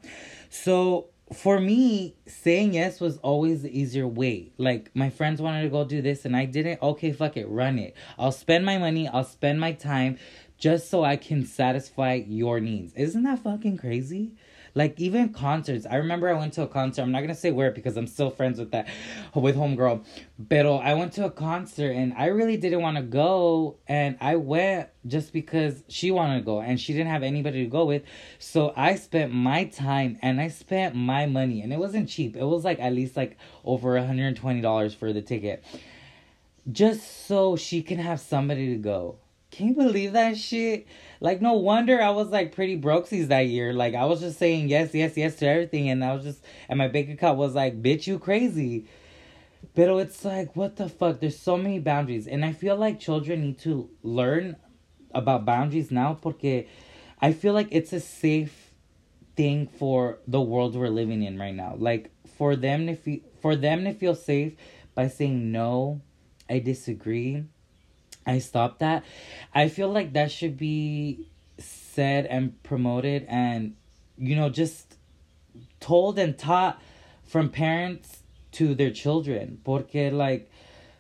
So 0.49 1.09
for 1.33 1.61
me, 1.61 2.17
saying 2.27 2.75
yes 2.75 3.01
was 3.01 3.19
always 3.19 3.63
the 3.63 3.79
easier 3.79 4.09
way. 4.09 4.53
Like, 4.59 4.91
my 4.95 5.11
friends 5.11 5.41
wanted 5.41 5.63
to 5.63 5.69
go 5.69 5.85
do 5.85 6.03
this 6.03 6.25
and 6.25 6.37
I 6.37 6.47
didn't. 6.47 6.83
Okay, 6.83 7.13
fuck 7.13 7.37
it, 7.37 7.49
run 7.49 7.79
it. 7.79 7.95
I'll 8.19 8.33
spend 8.33 8.65
my 8.65 8.79
money, 8.79 9.07
I'll 9.07 9.25
spend 9.25 9.61
my 9.61 9.73
time 9.73 10.19
just 10.61 10.91
so 10.91 11.03
I 11.03 11.17
can 11.17 11.45
satisfy 11.45 12.23
your 12.27 12.61
needs. 12.61 12.93
Isn't 12.95 13.25
that 13.25 13.41
fucking 13.41 13.79
crazy? 13.79 14.33
Like 14.75 15.01
even 15.01 15.31
concerts. 15.31 15.85
I 15.91 15.97
remember 15.97 16.29
I 16.29 16.35
went 16.35 16.53
to 16.53 16.63
a 16.63 16.69
concert. 16.69 17.03
I'm 17.03 17.11
not 17.11 17.23
gonna 17.23 17.35
say 17.35 17.51
where 17.51 17.73
because 17.73 17.97
I'm 17.97 18.07
still 18.07 18.31
friends 18.31 18.61
with 18.61 18.71
that 18.71 18.87
with 19.35 19.57
homegirl. 19.57 20.05
But 20.39 20.67
I 20.67 20.95
went 20.95 21.13
to 21.15 21.25
a 21.25 21.31
concert 21.31 21.91
and 21.91 22.13
I 22.13 22.27
really 22.27 22.57
didn't 22.57 22.81
want 22.81 22.97
to 22.97 23.03
go, 23.03 23.79
and 23.89 24.17
I 24.21 24.37
went 24.37 24.91
just 25.07 25.33
because 25.33 25.83
she 25.89 26.13
wanted 26.13 26.39
to 26.39 26.45
go 26.45 26.61
and 26.61 26.79
she 26.79 26.93
didn't 26.93 27.09
have 27.09 27.25
anybody 27.25 27.65
to 27.65 27.71
go 27.71 27.85
with. 27.85 28.05
So 28.39 28.73
I 28.77 28.95
spent 28.95 29.33
my 29.33 29.65
time 29.65 30.19
and 30.23 30.41
I 30.41 30.49
spent 30.49 30.95
my 30.95 31.27
money, 31.27 31.63
and 31.63 31.73
it 31.73 31.79
wasn't 31.81 32.09
cheap. 32.09 32.37
It 32.37 32.45
was 32.45 32.65
like 32.65 32.79
at 32.79 32.93
least 32.93 33.17
like 33.17 33.39
over 33.65 33.99
$120 33.99 34.95
for 34.95 35.13
the 35.13 35.23
ticket, 35.23 35.65
just 36.71 37.27
so 37.27 37.57
she 37.57 37.83
can 37.83 37.99
have 37.99 38.21
somebody 38.21 38.69
to 38.69 38.77
go. 38.77 39.17
Can 39.51 39.69
you 39.69 39.75
believe 39.75 40.13
that 40.13 40.37
shit? 40.37 40.87
Like, 41.21 41.43
no 41.43 41.55
wonder 41.55 42.01
I 42.01 42.11
was 42.11 42.29
like 42.29 42.55
pretty 42.55 42.81
brokesies 42.81 43.29
that 43.29 43.47
year. 43.49 43.73
Like, 43.73 43.95
I 43.95 44.05
was 44.05 44.21
just 44.21 44.39
saying 44.39 44.69
yes, 44.69 44.95
yes, 44.95 45.17
yes 45.17 45.37
to 45.37 45.47
everything, 45.49 45.91
and 45.91 46.05
I 46.05 46.15
was 46.15 46.25
just, 46.25 46.45
and 46.69 46.79
my 46.79 46.89
bank 46.89 47.11
account 47.11 47.37
was 47.37 47.55
like, 47.55 47.83
bitch, 47.83 48.07
you 48.07 48.19
crazy. 48.19 48.87
But 49.75 49.89
it's 49.99 50.25
like, 50.25 50.55
what 50.57 50.77
the 50.77 50.89
fuck? 50.89 51.21
There's 51.21 51.39
so 51.39 51.57
many 51.57 51.79
boundaries, 51.79 52.27
and 52.27 52.45
I 52.45 52.53
feel 52.53 52.77
like 52.77 53.01
children 53.01 53.43
need 53.43 53.59
to 53.61 53.91
learn 54.03 54.57
about 55.13 55.45
boundaries 55.45 55.91
now, 55.91 56.15
porque 56.15 56.67
I 57.21 57.33
feel 57.33 57.53
like 57.53 57.69
it's 57.71 57.93
a 57.93 58.01
safe 58.01 58.73
thing 59.37 59.67
for 59.67 60.19
the 60.27 60.41
world 60.41 60.77
we're 60.77 60.89
living 60.89 61.23
in 61.23 61.39
right 61.39 61.55
now. 61.55 61.75
Like, 61.77 62.11
for 62.39 62.57
them 62.57 62.87
to 62.87 62.95
feel, 62.95 63.21
for 63.43 63.57
them 63.57 63.85
to 63.85 63.93
feel 63.93 64.15
safe 64.15 64.55
by 64.95 65.09
saying 65.09 65.51
no, 65.51 66.01
I 66.49 66.61
disagree 66.61 67.45
I 68.27 68.39
stopped 68.39 68.81
that. 68.81 69.05
I 69.55 69.69
feel 69.69 69.89
like 69.89 70.13
that 70.13 70.31
should 70.31 70.57
be 70.57 71.27
said 71.59 72.27
and 72.27 72.63
promoted 72.63 73.27
and 73.29 73.75
you 74.17 74.37
know 74.37 74.49
just 74.49 74.97
told 75.81 76.19
and 76.19 76.39
taught 76.39 76.81
from 77.25 77.49
parents 77.51 78.21
to 78.53 78.75
their 78.75 78.91
children 78.91 79.61
porque 79.65 80.11
like 80.13 80.51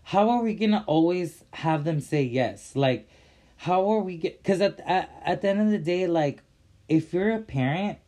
how 0.03 0.29
are 0.29 0.43
we 0.43 0.55
gonna 0.55 0.85
always 0.87 1.45
have 1.53 1.85
them 1.85 2.01
say 2.01 2.23
yes 2.23 2.75
like 2.75 3.09
how 3.57 3.89
are 3.91 4.01
we 4.01 4.17
get 4.17 4.43
because 4.43 4.61
at, 4.61 4.81
at 4.81 5.11
at 5.25 5.43
the 5.43 5.49
end 5.49 5.61
of 5.61 5.71
the 5.71 5.79
day 5.79 6.07
like 6.07 6.43
if 6.89 7.13
you're 7.15 7.33
a 7.33 7.39
parent 7.39 7.99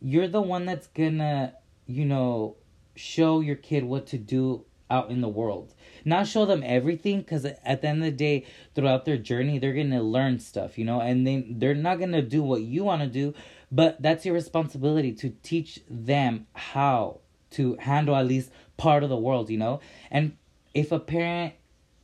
you're 0.00 0.28
the 0.28 0.42
one 0.42 0.66
that's 0.66 0.86
gonna 0.88 1.54
you 1.86 2.04
know 2.04 2.56
show 2.94 3.40
your 3.40 3.56
kid 3.56 3.84
what 3.84 4.06
to 4.06 4.18
do 4.18 4.64
out 4.90 5.10
in 5.10 5.20
the 5.20 5.28
world. 5.28 5.74
Not 6.04 6.26
show 6.26 6.46
them 6.46 6.62
everything 6.64 7.18
because 7.20 7.44
at 7.44 7.82
the 7.82 7.88
end 7.88 7.98
of 7.98 8.04
the 8.04 8.10
day 8.12 8.46
throughout 8.74 9.04
their 9.04 9.16
journey 9.16 9.58
they're 9.58 9.72
gonna 9.72 10.02
learn 10.02 10.38
stuff 10.38 10.78
you 10.78 10.84
know 10.84 11.00
and 11.00 11.26
they 11.26 11.44
they're 11.50 11.74
not 11.74 11.98
gonna 11.98 12.22
do 12.22 12.42
what 12.42 12.62
you 12.62 12.84
want 12.84 13.02
to 13.02 13.08
do 13.08 13.34
but 13.72 14.00
that's 14.00 14.24
your 14.24 14.34
responsibility 14.34 15.12
to 15.12 15.30
teach 15.42 15.80
them 15.90 16.46
how 16.54 17.18
to 17.50 17.74
handle 17.80 18.14
at 18.14 18.26
least 18.26 18.50
part 18.76 19.02
of 19.02 19.08
the 19.08 19.16
world 19.16 19.50
you 19.50 19.58
know? 19.58 19.80
And 20.10 20.36
if 20.74 20.92
a 20.92 21.00
parent 21.00 21.54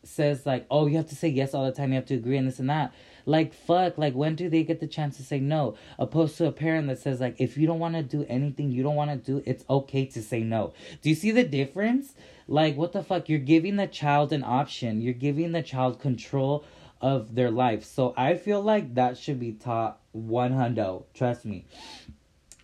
says 0.03 0.45
like 0.45 0.67
oh 0.71 0.87
you 0.87 0.97
have 0.97 1.09
to 1.09 1.15
say 1.15 1.29
yes 1.29 1.55
all 1.55 1.65
the 1.65 1.73
time 1.73 1.91
you 1.91 1.95
have 1.95 2.07
to 2.07 2.15
agree 2.15 2.37
and 2.37 2.49
this 2.49 2.59
and 2.59 2.71
that 2.71 2.93
like 3.27 3.53
fuck 3.53 3.99
like 3.99 4.15
when 4.15 4.35
do 4.35 4.49
they 4.49 4.63
get 4.63 4.81
the 4.81 4.87
chance 4.87 5.17
to 5.17 5.23
say 5.23 5.39
no 5.39 5.77
opposed 5.99 6.37
to 6.37 6.47
a 6.47 6.53
parent 6.53 6.89
that 6.89 6.99
says 6.99 7.21
like 7.21 7.37
if 7.39 7.57
you 7.57 7.67
don't 7.67 7.79
want 7.79 7.95
to 7.95 8.03
do 8.03 8.25
anything 8.29 8.71
you 8.71 8.83
don't 8.83 8.97
want 8.97 9.11
to 9.11 9.17
do 9.17 9.43
it's 9.47 9.65
okay 9.69 10.05
to 10.05 10.23
say 10.23 10.41
no 10.43 10.73
do 11.01 11.09
you 11.09 11.15
see 11.15 11.31
the 11.31 11.45
difference 11.45 12.15
like, 12.49 12.77
what 12.77 12.93
the 12.93 13.03
fuck? 13.03 13.29
You're 13.29 13.39
giving 13.39 13.77
the 13.77 13.87
child 13.87 14.33
an 14.33 14.45
option. 14.45 15.01
You're 15.01 15.15
giving 15.15 15.53
the 15.53 15.63
child 15.63 16.01
control 16.01 16.65
of 17.01 17.35
their 17.35 17.51
life. 17.51 17.85
So 17.85 18.15
I 18.17 18.35
feel 18.35 18.61
like 18.61 18.95
that 18.95 19.17
should 19.17 19.41
be 19.41 19.53
taught 19.53 19.99
one 20.13 20.53
hundo. 20.53 21.05
Trust 21.15 21.45
me. 21.45 21.65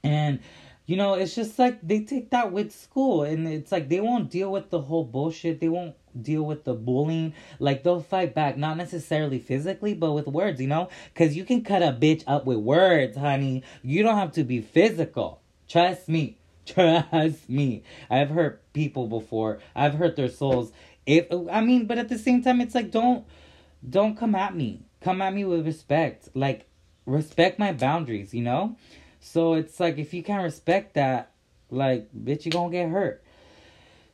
And 0.03 0.41
you 0.87 0.97
know, 0.97 1.15
it's 1.15 1.35
just 1.35 1.59
like 1.59 1.81
they 1.83 2.01
take 2.01 2.31
that 2.31 2.51
with 2.51 2.73
school, 2.73 3.23
and 3.23 3.47
it's 3.47 3.71
like 3.71 3.89
they 3.91 4.01
won't 4.01 4.31
deal 4.31 4.51
with 4.51 4.71
the 4.71 4.81
whole 4.81 5.05
bullshit. 5.05 5.61
They 5.61 5.69
won't 5.69 5.95
deal 6.23 6.43
with 6.43 6.65
the 6.65 6.75
bullying. 6.75 7.35
Like 7.59 7.83
they'll 7.83 8.01
fight 8.01 8.35
back, 8.35 8.57
not 8.57 8.77
necessarily 8.77 9.39
physically, 9.39 9.95
but 9.95 10.13
with 10.13 10.27
words. 10.27 10.61
You 10.61 10.69
know, 10.69 10.89
because 11.13 11.37
you 11.37 11.45
can 11.45 11.63
cut 11.63 11.83
a 11.83 11.93
bitch 11.93 12.25
up 12.27 12.45
with 12.45 12.59
words, 12.59 13.17
honey. 13.17 13.63
You 13.83 14.03
don't 14.03 14.17
have 14.17 14.33
to 14.33 14.45
be 14.45 14.61
physical. 14.61 15.41
Trust 15.69 16.09
me. 16.09 16.39
Trust 16.67 17.49
me. 17.49 17.83
I've 18.11 18.31
hurt 18.31 18.63
people 18.73 19.07
before. 19.07 19.59
I've 19.75 19.95
hurt 19.95 20.17
their 20.17 20.29
souls. 20.29 20.73
If 21.07 21.27
I 21.51 21.61
mean, 21.61 21.87
but 21.87 21.99
at 21.99 22.09
the 22.09 22.19
same 22.19 22.43
time, 22.43 22.61
it's 22.61 22.75
like 22.75 22.91
don't 22.91 23.25
don't 23.89 24.17
come 24.17 24.35
at 24.35 24.55
me. 24.55 24.83
Come 25.01 25.23
at 25.23 25.33
me 25.33 25.45
with 25.45 25.67
respect. 25.67 26.29
Like 26.35 26.69
respect 27.07 27.59
my 27.59 27.73
boundaries. 27.73 28.35
You 28.35 28.43
know. 28.43 28.77
So 29.21 29.55
it's 29.55 29.81
like 29.81 29.99
if 29.99 30.15
you 30.15 30.23
can't 30.23 30.45
respect 30.45 30.95
that, 30.95 31.33
like 31.71 32.09
bitch, 32.15 32.45
you 32.45 32.53
gonna 32.53 32.71
get 32.71 32.89
hurt. 32.89 33.23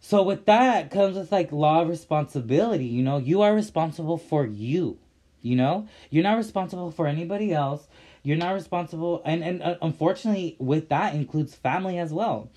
So 0.06 0.22
with 0.22 0.44
that 0.44 0.90
comes 0.90 1.16
with 1.16 1.32
like 1.32 1.50
law 1.50 1.80
of 1.80 1.88
responsibility. 1.88 2.84
You 2.84 3.02
know, 3.02 3.16
you 3.16 3.40
are 3.40 3.54
responsible 3.54 4.18
for 4.18 4.44
you. 4.44 4.98
You 5.40 5.56
know, 5.56 5.88
you're 6.10 6.22
not 6.22 6.36
responsible 6.36 6.90
for 6.90 7.06
anybody 7.06 7.54
else. 7.54 7.88
You're 8.22 8.36
not 8.36 8.52
responsible, 8.52 9.22
and 9.24 9.42
and 9.42 9.62
uh, 9.62 9.76
unfortunately, 9.80 10.56
with 10.58 10.90
that 10.90 11.14
includes 11.14 11.54
family 11.54 11.96
as 11.98 12.12
well, 12.12 12.50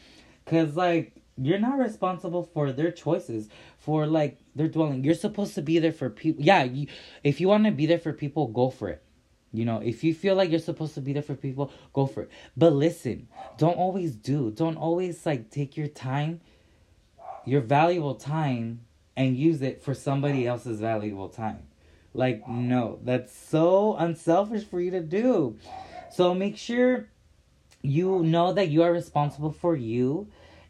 because 0.43 0.75
like 0.75 1.13
you're 1.37 1.57
not 1.57 1.79
responsible 1.79 2.43
for 2.43 2.73
their 2.73 2.91
choices, 2.91 3.47
for 3.77 4.05
like 4.07 4.39
their 4.53 4.67
dwelling. 4.67 5.05
You're 5.05 5.13
supposed 5.13 5.55
to 5.55 5.61
be 5.61 5.79
there 5.79 5.93
for 5.93 6.09
people. 6.09 6.43
Yeah, 6.43 6.63
you, 6.63 6.87
if 7.23 7.39
you 7.39 7.47
want 7.47 7.63
to 7.63 7.71
be 7.71 7.85
there 7.85 7.97
for 7.97 8.11
people, 8.11 8.47
go 8.47 8.69
for 8.69 8.89
it. 8.89 9.01
You 9.53 9.63
know, 9.63 9.79
if 9.79 10.03
you 10.03 10.13
feel 10.13 10.35
like 10.35 10.49
you're 10.51 10.59
supposed 10.59 10.95
to 10.95 11.01
be 11.01 11.13
there 11.13 11.23
for 11.23 11.35
people, 11.35 11.71
go 11.93 12.07
for 12.07 12.23
it. 12.23 12.29
But 12.57 12.73
listen, 12.73 13.29
don't 13.57 13.77
always 13.77 14.15
do. 14.15 14.51
Don't 14.51 14.75
always 14.75 15.25
like 15.25 15.49
take 15.49 15.77
your 15.77 15.87
time, 15.87 16.41
your 17.47 17.61
valuable 17.61 18.15
time, 18.15 18.81
and 19.15 19.35
use 19.35 19.61
it 19.61 19.81
for 19.81 19.93
somebody 19.93 20.45
else's 20.45 20.79
valuable 20.79 21.29
time. 21.29 21.63
Like, 22.13 22.47
no, 22.47 22.99
that's 23.03 23.35
so 23.35 23.95
unselfish 23.95 24.63
for 24.63 24.79
you 24.79 24.91
to 24.91 25.01
do. 25.01 25.57
So 26.11 26.33
make 26.33 26.57
sure 26.57 27.09
you 27.81 28.23
know 28.23 28.53
that 28.53 28.69
you 28.69 28.83
are 28.83 28.91
responsible 28.91 29.51
for 29.51 29.75
you 29.75 30.27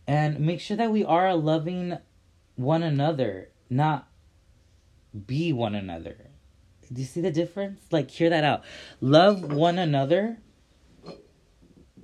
and 0.08 0.40
make 0.40 0.62
sure 0.62 0.78
that 0.78 0.92
we 0.92 1.04
are 1.04 1.36
loving 1.36 1.98
one 2.56 2.84
another, 2.84 3.50
not 3.70 4.08
be 5.26 5.52
one 5.52 5.76
another. 5.76 6.18
Do 6.92 7.02
you 7.02 7.08
see 7.08 7.22
the 7.22 7.32
difference? 7.32 7.82
Like, 7.92 8.10
hear 8.10 8.30
that 8.30 8.44
out. 8.44 8.64
Love 9.02 9.52
one 9.52 9.78
another 9.78 10.38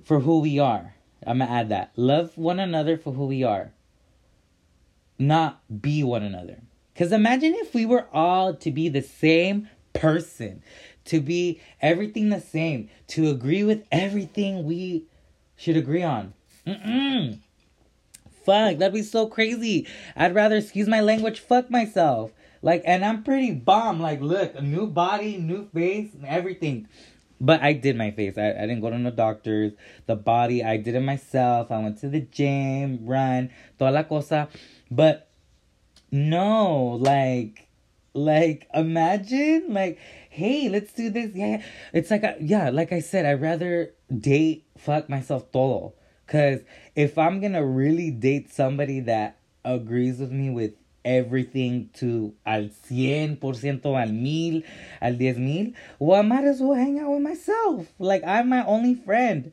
for 0.04 0.20
who 0.20 0.40
we 0.40 0.58
are. 0.58 0.94
I'm 1.26 1.38
gonna 1.38 1.50
add 1.50 1.70
that. 1.70 1.92
Love 1.96 2.36
one 2.36 2.60
another 2.60 2.98
for 2.98 3.12
who 3.12 3.26
we 3.26 3.42
are. 3.42 3.72
Not 5.18 5.60
be 5.82 6.02
one 6.02 6.22
another. 6.22 6.60
Because 6.92 7.12
imagine 7.12 7.54
if 7.56 7.74
we 7.74 7.86
were 7.86 8.06
all 8.12 8.54
to 8.54 8.70
be 8.70 8.88
the 8.88 9.02
same 9.02 9.68
person, 9.92 10.62
to 11.06 11.20
be 11.20 11.60
everything 11.80 12.28
the 12.30 12.40
same, 12.40 12.88
to 13.08 13.30
agree 13.30 13.64
with 13.64 13.84
everything 13.90 14.64
we 14.64 15.04
should 15.56 15.76
agree 15.76 16.02
on. 16.02 16.34
Mm-mm. 16.66 17.38
Fuck, 18.44 18.78
that'd 18.78 18.92
be 18.92 19.02
so 19.02 19.26
crazy. 19.26 19.86
I'd 20.14 20.34
rather, 20.34 20.56
excuse 20.56 20.86
my 20.86 21.00
language, 21.00 21.40
fuck 21.40 21.70
myself. 21.70 22.32
Like, 22.62 22.82
and 22.86 23.04
I'm 23.04 23.22
pretty 23.22 23.52
bomb. 23.52 24.00
Like, 24.00 24.20
look, 24.20 24.54
a 24.54 24.62
new 24.62 24.86
body, 24.86 25.36
new 25.36 25.68
face, 25.68 26.10
everything. 26.26 26.88
But 27.40 27.62
I 27.62 27.72
did 27.72 27.96
my 27.96 28.10
face. 28.10 28.38
I, 28.38 28.50
I 28.50 28.60
didn't 28.60 28.80
go 28.80 28.90
to 28.90 28.98
no 28.98 29.10
doctors. 29.10 29.72
The 30.06 30.16
body, 30.16 30.62
I 30.62 30.76
did 30.76 30.94
it 30.94 31.00
myself. 31.00 31.70
I 31.70 31.78
went 31.78 31.98
to 32.00 32.08
the 32.08 32.20
gym, 32.20 33.06
run, 33.06 33.50
toda 33.78 33.90
la 33.90 34.02
cosa. 34.04 34.48
But 34.94 35.28
no, 36.12 36.98
like, 37.00 37.66
like, 38.12 38.68
imagine, 38.72 39.66
like, 39.70 39.98
hey, 40.30 40.68
let's 40.68 40.92
do 40.92 41.10
this. 41.10 41.32
Yeah, 41.34 41.62
it's 41.92 42.10
like, 42.12 42.22
a, 42.22 42.36
yeah, 42.40 42.70
like 42.70 42.92
I 42.92 43.00
said, 43.00 43.26
I'd 43.26 43.42
rather 43.42 43.92
date, 44.16 44.66
fuck 44.78 45.08
myself 45.08 45.50
todo. 45.50 45.94
Cause 46.26 46.60
if 46.94 47.18
I'm 47.18 47.40
gonna 47.40 47.64
really 47.64 48.10
date 48.10 48.50
somebody 48.50 49.00
that 49.00 49.36
agrees 49.64 50.20
with 50.20 50.32
me 50.32 50.48
with 50.48 50.72
everything 51.04 51.90
to 51.94 52.32
al 52.46 52.70
cien 52.88 53.38
por 53.38 53.52
ciento, 53.52 54.00
al 54.00 54.12
mil, 54.12 54.62
al 55.02 55.14
diez 55.14 55.36
mil, 55.36 55.72
well, 55.98 56.20
I 56.20 56.22
might 56.22 56.44
as 56.44 56.60
well 56.60 56.74
hang 56.74 56.98
out 56.98 57.10
with 57.10 57.20
myself. 57.22 57.88
Like, 57.98 58.24
I'm 58.24 58.48
my 58.48 58.64
only 58.64 58.94
friend. 58.94 59.52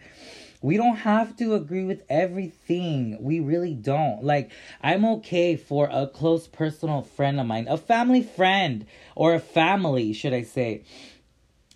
We 0.62 0.78
don't 0.78 0.98
have 0.98 1.36
to 1.38 1.56
agree 1.56 1.84
with 1.84 2.04
everything. 2.08 3.18
We 3.20 3.40
really 3.40 3.74
don't. 3.74 4.24
Like, 4.24 4.52
I'm 4.82 5.04
okay 5.06 5.56
for 5.56 5.90
a 5.92 6.08
close 6.08 6.48
personal 6.48 7.02
friend 7.02 7.40
of 7.40 7.48
mine, 7.48 7.68
a 7.68 7.78
family 7.78 8.22
friend, 8.22 8.86
or 9.16 9.34
a 9.34 9.40
family, 9.40 10.14
should 10.14 10.34
I 10.34 10.44
say, 10.44 10.84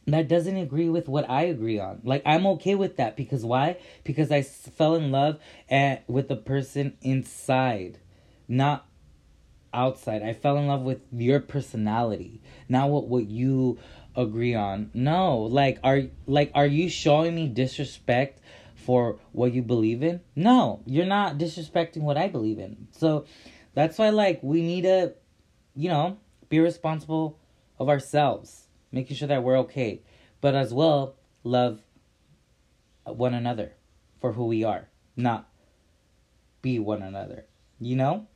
that 0.07 0.27
doesn't 0.27 0.57
agree 0.57 0.89
with 0.89 1.07
what 1.07 1.27
I 1.27 1.43
agree 1.43 1.79
on. 1.79 2.01
Like, 2.03 2.21
I'm 2.27 2.45
okay 2.47 2.75
with 2.75 2.97
that 2.97 3.17
because 3.17 3.43
why? 3.43 3.77
Because 4.03 4.31
I 4.31 4.43
fell 4.43 4.95
in 4.95 5.11
love 5.11 5.39
at, 5.67 6.07
with 6.07 6.27
the 6.27 6.35
person 6.35 6.95
inside, 7.01 7.97
not 8.47 8.85
outside. 9.73 10.23
I 10.23 10.33
fell 10.33 10.57
in 10.57 10.67
love 10.67 10.81
with 10.81 11.01
your 11.11 11.39
personality, 11.39 12.41
not 12.69 12.89
what 12.89 13.07
what 13.07 13.27
you 13.27 13.77
agree 14.15 14.55
on. 14.55 14.89
No, 14.93 15.39
like 15.39 15.79
are 15.83 16.03
like 16.25 16.51
are 16.55 16.65
you 16.65 16.89
showing 16.89 17.35
me 17.35 17.47
disrespect 17.47 18.39
for 18.85 19.17
what 19.31 19.51
you 19.53 19.63
believe 19.63 20.03
in? 20.03 20.21
No, 20.35 20.81
you're 20.85 21.05
not 21.05 21.39
disrespecting 21.39 22.01
what 22.01 22.17
I 22.17 22.27
believe 22.27 22.59
in. 22.59 22.87
So 22.91 23.25
that's 23.73 23.97
why 23.97 24.09
like 24.09 24.39
we 24.43 24.61
need 24.61 24.83
to, 24.83 25.13
you 25.75 25.89
know, 25.89 26.17
be 26.49 26.59
responsible 26.59 27.39
of 27.79 27.89
ourselves, 27.89 28.67
making 28.91 29.17
sure 29.17 29.27
that 29.27 29.43
we're 29.43 29.57
okay, 29.59 30.01
but 30.39 30.53
as 30.53 30.71
well 30.71 31.15
love 31.43 31.81
one 33.05 33.33
another 33.33 33.73
for 34.21 34.33
who 34.33 34.45
we 34.45 34.63
are, 34.63 34.87
not 35.15 35.49
be 36.61 36.77
one 36.77 37.01
another. 37.01 37.45
You 37.79 37.95
know? 37.95 38.27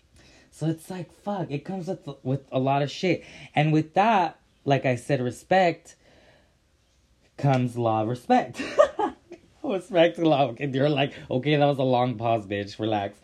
So 0.49 0.65
it's 0.65 0.89
like 0.89 1.11
fuck, 1.11 1.51
it 1.51 1.63
comes 1.63 1.87
with 1.87 2.07
with 2.23 2.41
a 2.51 2.59
lot 2.59 2.81
of 2.81 2.89
shit. 2.89 3.23
And 3.53 3.71
with 3.71 3.93
that, 3.93 4.39
like 4.65 4.85
I 4.85 4.95
said 4.95 5.21
respect 5.21 5.95
comes 7.37 7.77
law 7.77 8.01
of 8.01 8.07
respect. 8.07 8.61
respect 9.73 10.17
to 10.17 10.27
love. 10.27 10.57
And 10.59 10.73
you're 10.73 10.89
like, 10.89 11.13
okay, 11.29 11.55
that 11.55 11.65
was 11.65 11.77
a 11.77 11.83
long 11.83 12.17
pause, 12.17 12.45
bitch. 12.45 12.79
Relax. 12.79 13.19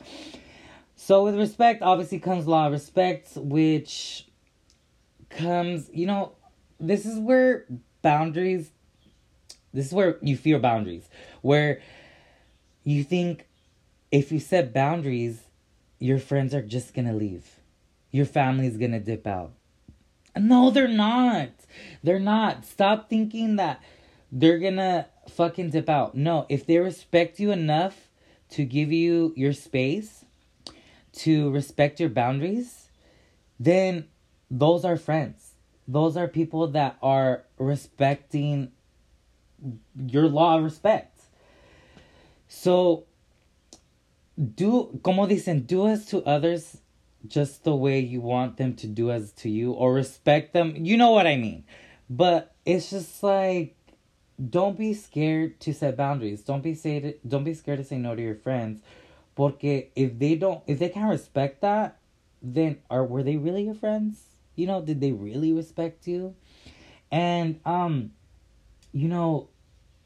So 0.96 1.24
with 1.24 1.36
respect, 1.36 1.82
obviously 1.82 2.20
comes 2.20 2.48
law 2.48 2.68
of 2.68 2.72
respect, 2.72 3.32
which 3.36 4.28
comes, 5.30 5.90
you 5.94 6.06
know, 6.06 6.34
this 6.80 7.06
is 7.06 7.20
where 7.20 7.66
boundaries. 8.02 8.72
This 9.74 9.88
is 9.88 9.94
where 9.94 10.18
you 10.22 10.38
fear 10.38 10.58
boundaries, 10.58 11.10
where 11.42 11.82
you 12.84 13.04
think 13.04 13.46
if 14.10 14.32
you 14.32 14.40
set 14.40 14.74
boundaries, 14.74 15.42
your 16.00 16.18
friends 16.18 16.54
are 16.54 16.62
just 16.62 16.94
gonna 16.94 17.14
leave, 17.14 17.60
your 18.12 18.26
family's 18.26 18.78
gonna 18.78 19.00
dip 19.00 19.28
out. 19.28 19.52
No, 20.38 20.70
they're 20.70 20.88
not. 20.88 21.50
They're 22.04 22.20
not. 22.20 22.66
Stop 22.66 23.10
thinking 23.10 23.58
that 23.58 23.82
they're 24.32 24.60
gonna 24.60 25.08
fucking 25.30 25.72
dip 25.72 25.90
out. 25.90 26.16
No, 26.16 26.46
if 26.50 26.66
they 26.66 26.78
respect 26.78 27.40
you 27.40 27.52
enough 27.52 28.10
to 28.52 28.66
give 28.66 28.92
you 28.92 29.34
your 29.36 29.54
space, 29.54 30.26
to 31.14 31.50
respect 31.52 32.00
your 32.00 32.10
boundaries, 32.10 32.90
then 33.60 34.08
those 34.52 34.86
are 34.86 34.98
friends. 34.98 35.54
Those 35.88 36.18
are 36.18 36.28
people 36.28 36.68
that 36.70 36.98
are 37.02 37.44
respecting 37.58 38.72
your 40.08 40.28
law 40.28 40.58
of 40.58 40.64
respect. 40.64 41.22
So, 42.48 43.06
do, 44.38 45.00
como 45.04 45.28
dicen, 45.28 45.66
do 45.66 45.88
as 45.88 46.06
to 46.08 46.24
others 46.24 46.78
just 47.28 47.64
the 47.64 47.76
way 47.76 48.00
you 48.00 48.22
want 48.22 48.58
them 48.58 48.76
to 48.76 48.88
do 48.88 49.12
as 49.12 49.32
to 49.34 49.50
you 49.50 49.72
or 49.72 49.94
respect 49.94 50.54
them. 50.54 50.76
You 50.76 50.98
know 50.98 51.12
what 51.12 51.28
I 51.28 51.38
mean. 51.38 51.64
But 52.10 52.54
it's 52.66 52.90
just 52.90 53.24
like 53.24 53.76
don't 54.38 54.78
be 54.78 54.94
scared 54.94 55.60
to 55.62 55.74
set 55.74 55.96
boundaries. 55.96 56.42
Don't 56.42 56.62
be 56.62 56.74
say 56.74 57.00
to, 57.00 57.14
don't 57.28 57.44
be 57.44 57.54
scared 57.54 57.80
to 57.80 57.86
say 57.86 57.98
no 57.98 58.16
to 58.16 58.22
your 58.22 58.36
friends, 58.36 58.82
porque 59.36 59.92
if 59.96 60.20
they 60.20 60.36
don't 60.36 60.62
if 60.68 60.80
they 60.80 60.90
can't 60.90 61.10
respect 61.10 61.62
that, 61.62 61.98
then 62.42 62.78
are 62.90 63.06
were 63.06 63.24
they 63.24 63.38
really 63.38 63.64
your 63.64 63.76
friends? 63.76 64.24
You 64.56 64.68
know, 64.68 64.82
did 64.82 65.02
they 65.02 65.12
really 65.12 65.54
respect 65.54 66.08
you? 66.08 66.36
And 67.12 67.60
um, 67.66 68.12
you 68.92 69.08
know, 69.08 69.48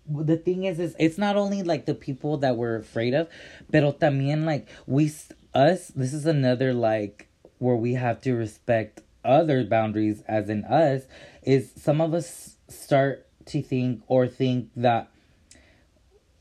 the 0.07 0.37
thing 0.37 0.63
is, 0.65 0.79
is 0.79 0.95
it's 0.99 1.17
not 1.17 1.35
only 1.35 1.63
like 1.63 1.85
the 1.85 1.95
people 1.95 2.37
that 2.37 2.55
we're 2.55 2.75
afraid 2.75 3.13
of, 3.13 3.29
pero 3.71 3.93
también 3.93 4.45
like 4.45 4.67
we 4.85 5.11
us. 5.53 5.87
This 5.95 6.13
is 6.13 6.25
another 6.25 6.73
like 6.73 7.27
where 7.57 7.75
we 7.75 7.93
have 7.93 8.21
to 8.21 8.33
respect 8.33 9.01
other 9.23 9.63
boundaries, 9.63 10.23
as 10.27 10.49
in 10.49 10.65
us. 10.65 11.03
Is 11.43 11.71
some 11.75 12.01
of 12.01 12.13
us 12.13 12.57
start 12.67 13.25
to 13.49 13.62
think 13.62 14.01
or 14.07 14.27
think 14.27 14.69
that 14.75 15.12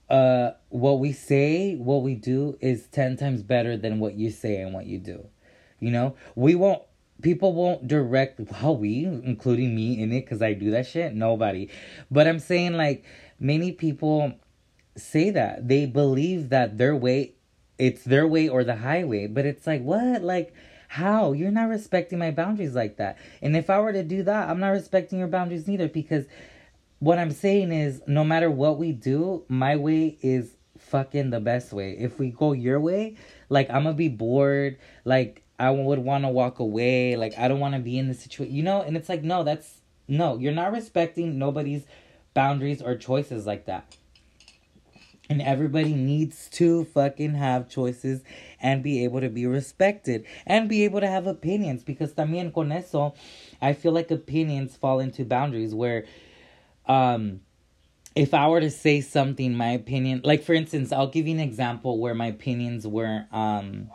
uh 0.08 0.52
what 0.70 1.00
we 1.00 1.12
say, 1.12 1.74
what 1.76 2.02
we 2.02 2.14
do 2.14 2.56
is 2.60 2.86
10 2.88 3.16
times 3.16 3.42
better 3.42 3.76
than 3.76 3.98
what 3.98 4.14
you 4.14 4.30
say 4.30 4.60
and 4.60 4.72
what 4.72 4.86
you 4.86 4.98
do. 4.98 5.26
You 5.80 5.90
know, 5.90 6.16
we 6.34 6.54
won't 6.54 6.82
people 7.20 7.52
won't 7.52 7.88
direct 7.88 8.50
how 8.52 8.72
we 8.72 9.04
including 9.04 9.74
me 9.74 10.00
in 10.00 10.12
it 10.12 10.26
cuz 10.26 10.40
I 10.40 10.52
do 10.54 10.70
that 10.70 10.86
shit. 10.86 11.14
Nobody. 11.14 11.68
But 12.10 12.26
I'm 12.26 12.38
saying 12.38 12.74
like 12.74 13.04
many 13.38 13.72
people 13.72 14.32
say 14.96 15.30
that. 15.30 15.68
They 15.68 15.86
believe 15.86 16.48
that 16.50 16.78
their 16.78 16.96
way 16.96 17.34
it's 17.78 18.02
their 18.02 18.26
way 18.26 18.48
or 18.48 18.64
the 18.64 18.76
highway, 18.76 19.26
but 19.26 19.46
it's 19.46 19.66
like 19.66 19.82
what? 19.82 20.22
Like 20.22 20.52
how? 20.88 21.32
You're 21.32 21.50
not 21.50 21.68
respecting 21.68 22.18
my 22.18 22.30
boundaries 22.30 22.74
like 22.74 22.96
that. 22.96 23.18
And 23.42 23.56
if 23.56 23.70
I 23.70 23.78
were 23.80 23.92
to 23.92 24.02
do 24.02 24.22
that, 24.24 24.48
I'm 24.48 24.58
not 24.58 24.70
respecting 24.70 25.18
your 25.18 25.28
boundaries 25.28 25.68
neither 25.68 25.88
because 25.88 26.24
what 27.00 27.18
I'm 27.18 27.30
saying 27.30 27.72
is, 27.72 28.02
no 28.06 28.24
matter 28.24 28.50
what 28.50 28.78
we 28.78 28.92
do, 28.92 29.44
my 29.48 29.76
way 29.76 30.18
is 30.20 30.56
fucking 30.78 31.30
the 31.30 31.40
best 31.40 31.72
way. 31.72 31.96
If 31.98 32.18
we 32.18 32.30
go 32.30 32.52
your 32.52 32.80
way, 32.80 33.16
like 33.48 33.68
I'm 33.70 33.84
gonna 33.84 33.94
be 33.94 34.08
bored. 34.08 34.78
Like 35.04 35.42
I 35.58 35.70
would 35.70 35.98
want 35.98 36.24
to 36.24 36.28
walk 36.28 36.58
away. 36.58 37.16
Like 37.16 37.38
I 37.38 37.48
don't 37.48 37.60
want 37.60 37.74
to 37.74 37.80
be 37.80 37.98
in 37.98 38.08
the 38.08 38.14
situation, 38.14 38.54
you 38.54 38.62
know. 38.62 38.82
And 38.82 38.96
it's 38.96 39.08
like, 39.08 39.22
no, 39.22 39.44
that's 39.44 39.80
no. 40.08 40.38
You're 40.38 40.52
not 40.52 40.72
respecting 40.72 41.38
nobody's 41.38 41.86
boundaries 42.34 42.82
or 42.82 42.96
choices 42.96 43.46
like 43.46 43.66
that. 43.66 43.96
And 45.30 45.42
everybody 45.42 45.92
needs 45.92 46.48
to 46.52 46.84
fucking 46.86 47.34
have 47.34 47.68
choices 47.68 48.22
and 48.62 48.82
be 48.82 49.04
able 49.04 49.20
to 49.20 49.28
be 49.28 49.46
respected 49.46 50.24
and 50.46 50.70
be 50.70 50.84
able 50.84 51.00
to 51.00 51.06
have 51.06 51.26
opinions 51.26 51.84
because 51.84 52.14
también 52.14 52.52
con 52.52 52.72
eso, 52.72 53.14
I 53.60 53.74
feel 53.74 53.92
like 53.92 54.10
opinions 54.10 54.74
fall 54.74 55.00
into 55.00 55.26
boundaries 55.26 55.74
where 55.74 56.06
um 56.88 57.40
if 58.18 58.34
I 58.34 58.48
were 58.48 58.60
to 58.60 58.70
say 58.70 59.00
something, 59.00 59.54
my 59.54 59.70
opinion, 59.70 60.22
like 60.24 60.42
for 60.42 60.52
instance, 60.52 60.90
I'll 60.90 61.06
give 61.06 61.28
you 61.28 61.34
an 61.34 61.40
example 61.40 62.00
where 62.00 62.14
my 62.14 62.26
opinions 62.26 62.84
weren't, 62.84 63.32
um, 63.32 63.90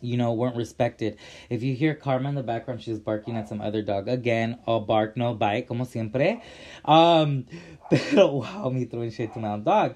you 0.00 0.16
know, 0.16 0.32
weren't 0.32 0.56
respected. 0.56 1.18
If 1.48 1.62
you 1.62 1.72
hear 1.74 1.94
Karma 1.94 2.28
in 2.28 2.34
the 2.34 2.42
background, 2.42 2.82
she's 2.82 2.98
barking 2.98 3.36
at 3.36 3.48
some 3.48 3.60
other 3.60 3.80
dog. 3.80 4.08
Again, 4.08 4.58
all 4.66 4.80
bark, 4.80 5.16
no 5.16 5.34
bite, 5.34 5.68
como 5.68 5.84
siempre. 5.84 6.42
Um, 6.84 7.46
pero, 7.90 8.38
wow, 8.38 8.70
me 8.70 8.86
throwing 8.86 9.12
shit 9.12 9.32
to 9.34 9.38
my 9.38 9.50
own 9.50 9.62
dog. 9.62 9.94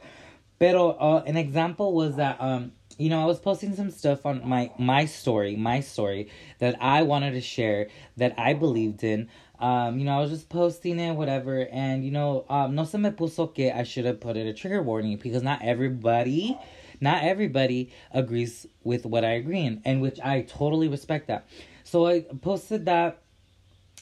Pero 0.61 0.91
uh, 0.91 1.25
an 1.27 1.37
example 1.37 1.93
was 1.93 2.15
that, 2.15 2.41
um, 2.41 2.73
you 2.97 3.11
know, 3.11 3.21
I 3.21 3.27
was 3.27 3.41
posting 3.41 3.75
some 3.75 3.91
stuff 3.91 4.27
on 4.27 4.49
my 4.49 4.73
my 4.79 5.05
story, 5.05 5.57
my 5.57 5.81
story 5.81 6.31
that 6.59 6.77
I 6.81 7.03
wanted 7.03 7.33
to 7.33 7.41
share 7.41 7.89
that 8.17 8.35
I 8.39 8.55
believed 8.55 9.05
in 9.05 9.29
um, 9.61 9.99
you 9.99 10.05
know, 10.05 10.17
I 10.17 10.21
was 10.21 10.31
just 10.31 10.49
posting 10.49 11.01
it, 11.01 11.15
whatever, 11.15 11.67
and 11.73 12.05
you 12.05 12.11
know, 12.11 12.45
um, 12.49 12.75
no 12.75 12.85
se 12.85 12.99
me 12.99 13.11
puso 13.11 13.53
que 13.53 13.73
I 13.75 13.83
should 13.83 14.05
have 14.05 14.21
put 14.21 14.37
it 14.37 14.47
a 14.47 14.53
trigger 14.53 14.83
warning 14.83 15.17
because 15.17 15.43
not 15.43 15.63
everybody, 15.63 16.59
not 17.01 17.25
everybody 17.25 17.91
agrees 18.13 18.67
with 18.85 19.05
what 19.05 19.25
I 19.25 19.31
agree 19.31 19.61
in, 19.61 19.83
and 19.85 20.01
which 20.01 20.21
I 20.21 20.43
totally 20.43 20.89
respect 20.89 21.27
that. 21.27 21.49
So 21.85 22.07
I 22.07 22.21
posted 22.21 22.87
that. 22.87 23.23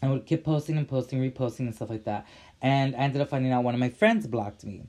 I 0.03 0.09
would 0.09 0.27
keep 0.27 0.45
posting 0.45 0.77
and 0.77 0.87
posting, 0.87 1.21
reposting 1.21 1.61
and 1.61 1.75
stuff 1.75 1.89
like 1.89 2.05
that, 2.05 2.27
and 2.61 2.95
I 2.95 2.99
ended 2.99 3.23
up 3.23 3.31
finding 3.31 3.53
out 3.53 3.65
one 3.65 3.75
of 3.75 3.81
my 3.81 3.89
friends 3.89 4.27
blocked 4.27 4.65
me. 4.65 4.83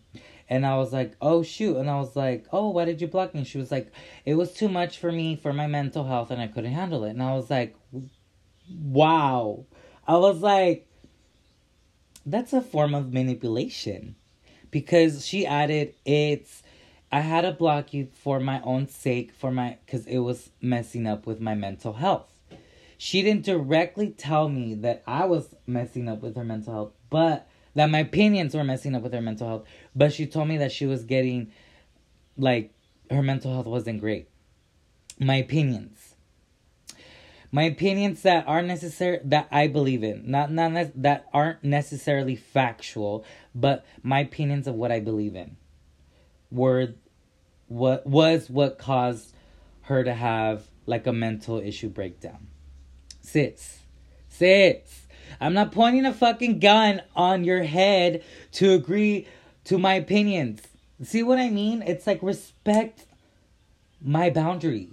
And 0.50 0.66
I 0.66 0.78
was 0.78 0.94
like, 0.94 1.16
oh 1.22 1.44
shoot. 1.44 1.78
And 1.78 1.90
I 1.90 2.00
was 2.00 2.16
like, 2.16 2.46
oh, 2.52 2.70
why 2.70 2.86
did 2.86 3.02
you 3.02 3.08
block 3.08 3.34
me? 3.34 3.44
She 3.44 3.58
was 3.58 3.72
like, 3.72 3.92
it 4.26 4.36
was 4.36 4.54
too 4.54 4.70
much 4.70 4.98
for 4.98 5.12
me 5.12 5.36
for 5.36 5.52
my 5.52 5.68
mental 5.68 6.06
health 6.06 6.32
and 6.32 6.42
I 6.42 6.48
couldn't 6.48 6.72
handle 6.72 7.04
it. 7.04 7.12
And 7.12 7.22
I 7.22 7.34
was 7.36 7.50
like, 7.50 7.76
wow. 8.82 9.66
I 10.08 10.16
was 10.16 10.40
like, 10.40 10.88
that's 12.26 12.54
a 12.54 12.62
form 12.62 12.96
of 12.96 13.12
manipulation. 13.12 14.16
Because 14.72 15.26
she 15.26 15.46
added, 15.46 15.96
it's, 16.06 16.64
I 17.12 17.22
had 17.22 17.42
to 17.42 17.52
block 17.52 17.94
you 17.94 18.08
for 18.14 18.40
my 18.40 18.62
own 18.62 18.88
sake, 18.88 19.34
for 19.34 19.52
my, 19.52 19.78
because 19.86 20.06
it 20.08 20.20
was 20.20 20.50
messing 20.62 21.08
up 21.08 21.26
with 21.26 21.42
my 21.42 21.56
mental 21.56 21.94
health. 21.94 22.32
She 22.98 23.22
didn't 23.22 23.46
directly 23.46 24.10
tell 24.10 24.50
me 24.50 24.74
that 24.76 25.04
I 25.06 25.26
was 25.26 25.56
messing 25.66 26.10
up 26.10 26.22
with 26.22 26.36
her 26.36 26.44
mental 26.44 26.74
health, 26.74 26.94
but 27.10 27.48
that 27.76 27.90
my 27.90 28.00
opinions 28.00 28.56
were 28.56 28.64
messing 28.64 28.96
up 28.96 29.04
with 29.04 29.14
her 29.14 29.22
mental 29.22 29.48
health. 29.48 29.68
But 29.96 30.14
she 30.14 30.26
told 30.26 30.48
me 30.48 30.58
that 30.58 30.72
she 30.72 30.86
was 30.86 31.04
getting, 31.04 31.52
like, 32.38 32.74
her 33.12 33.22
mental 33.22 33.54
health 33.54 33.68
wasn't 33.68 34.00
great. 34.00 34.28
My 35.20 35.36
opinions 35.36 36.16
my 37.52 37.64
opinions 37.64 38.22
that 38.24 38.48
are 38.48 38.62
necessary 38.62 39.20
that 39.24 39.48
I 39.52 39.68
believe 39.68 40.04
in, 40.04 40.30
not 40.30 40.52
not 40.52 40.72
ne- 40.72 40.92
that 40.96 41.28
aren't 41.34 41.64
necessarily 41.64 42.36
factual, 42.36 43.26
but 43.56 43.86
my 44.04 44.20
opinions 44.20 44.68
of 44.68 44.76
what 44.76 44.92
I 44.92 45.00
believe 45.00 45.36
in, 45.36 45.58
were 46.52 46.94
what 47.68 48.06
was 48.06 48.50
what 48.50 48.78
caused 48.78 49.34
her 49.84 50.04
to 50.04 50.14
have 50.14 50.64
like 50.86 51.08
a 51.08 51.14
mental 51.14 51.60
issue 51.60 51.90
breakdown. 51.90 52.48
Sis, 53.22 53.80
sis, 54.30 55.08
I'm 55.40 55.54
not 55.54 55.72
pointing 55.72 56.06
a 56.06 56.14
fucking 56.14 56.60
gun 56.60 57.02
on 57.16 57.44
your 57.44 57.64
head 57.64 58.24
to 58.54 58.74
agree 58.74 59.28
to 59.66 59.78
my 59.78 59.96
opinions. 59.96 60.62
See 61.04 61.24
what 61.24 61.40
I 61.40 61.50
mean? 61.50 61.82
It's 61.82 62.08
like 62.08 62.22
respect 62.24 63.06
my 64.02 64.30
boundary 64.30 64.90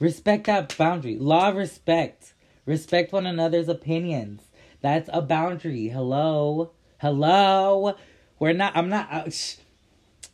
Respect 0.00 0.46
that 0.46 0.76
boundary. 0.76 1.16
Law 1.18 1.50
of 1.50 1.56
respect. 1.56 2.34
Respect 2.66 3.12
one 3.12 3.26
another's 3.26 3.68
opinions. 3.68 4.42
That's 4.82 5.08
a 5.12 5.22
boundary. 5.22 5.88
Hello. 5.88 6.72
Hello. 7.00 7.96
We're 8.38 8.52
not, 8.52 8.76
I'm 8.76 8.90
not, 8.90 9.12
uh, 9.12 9.30
sh- 9.30 9.56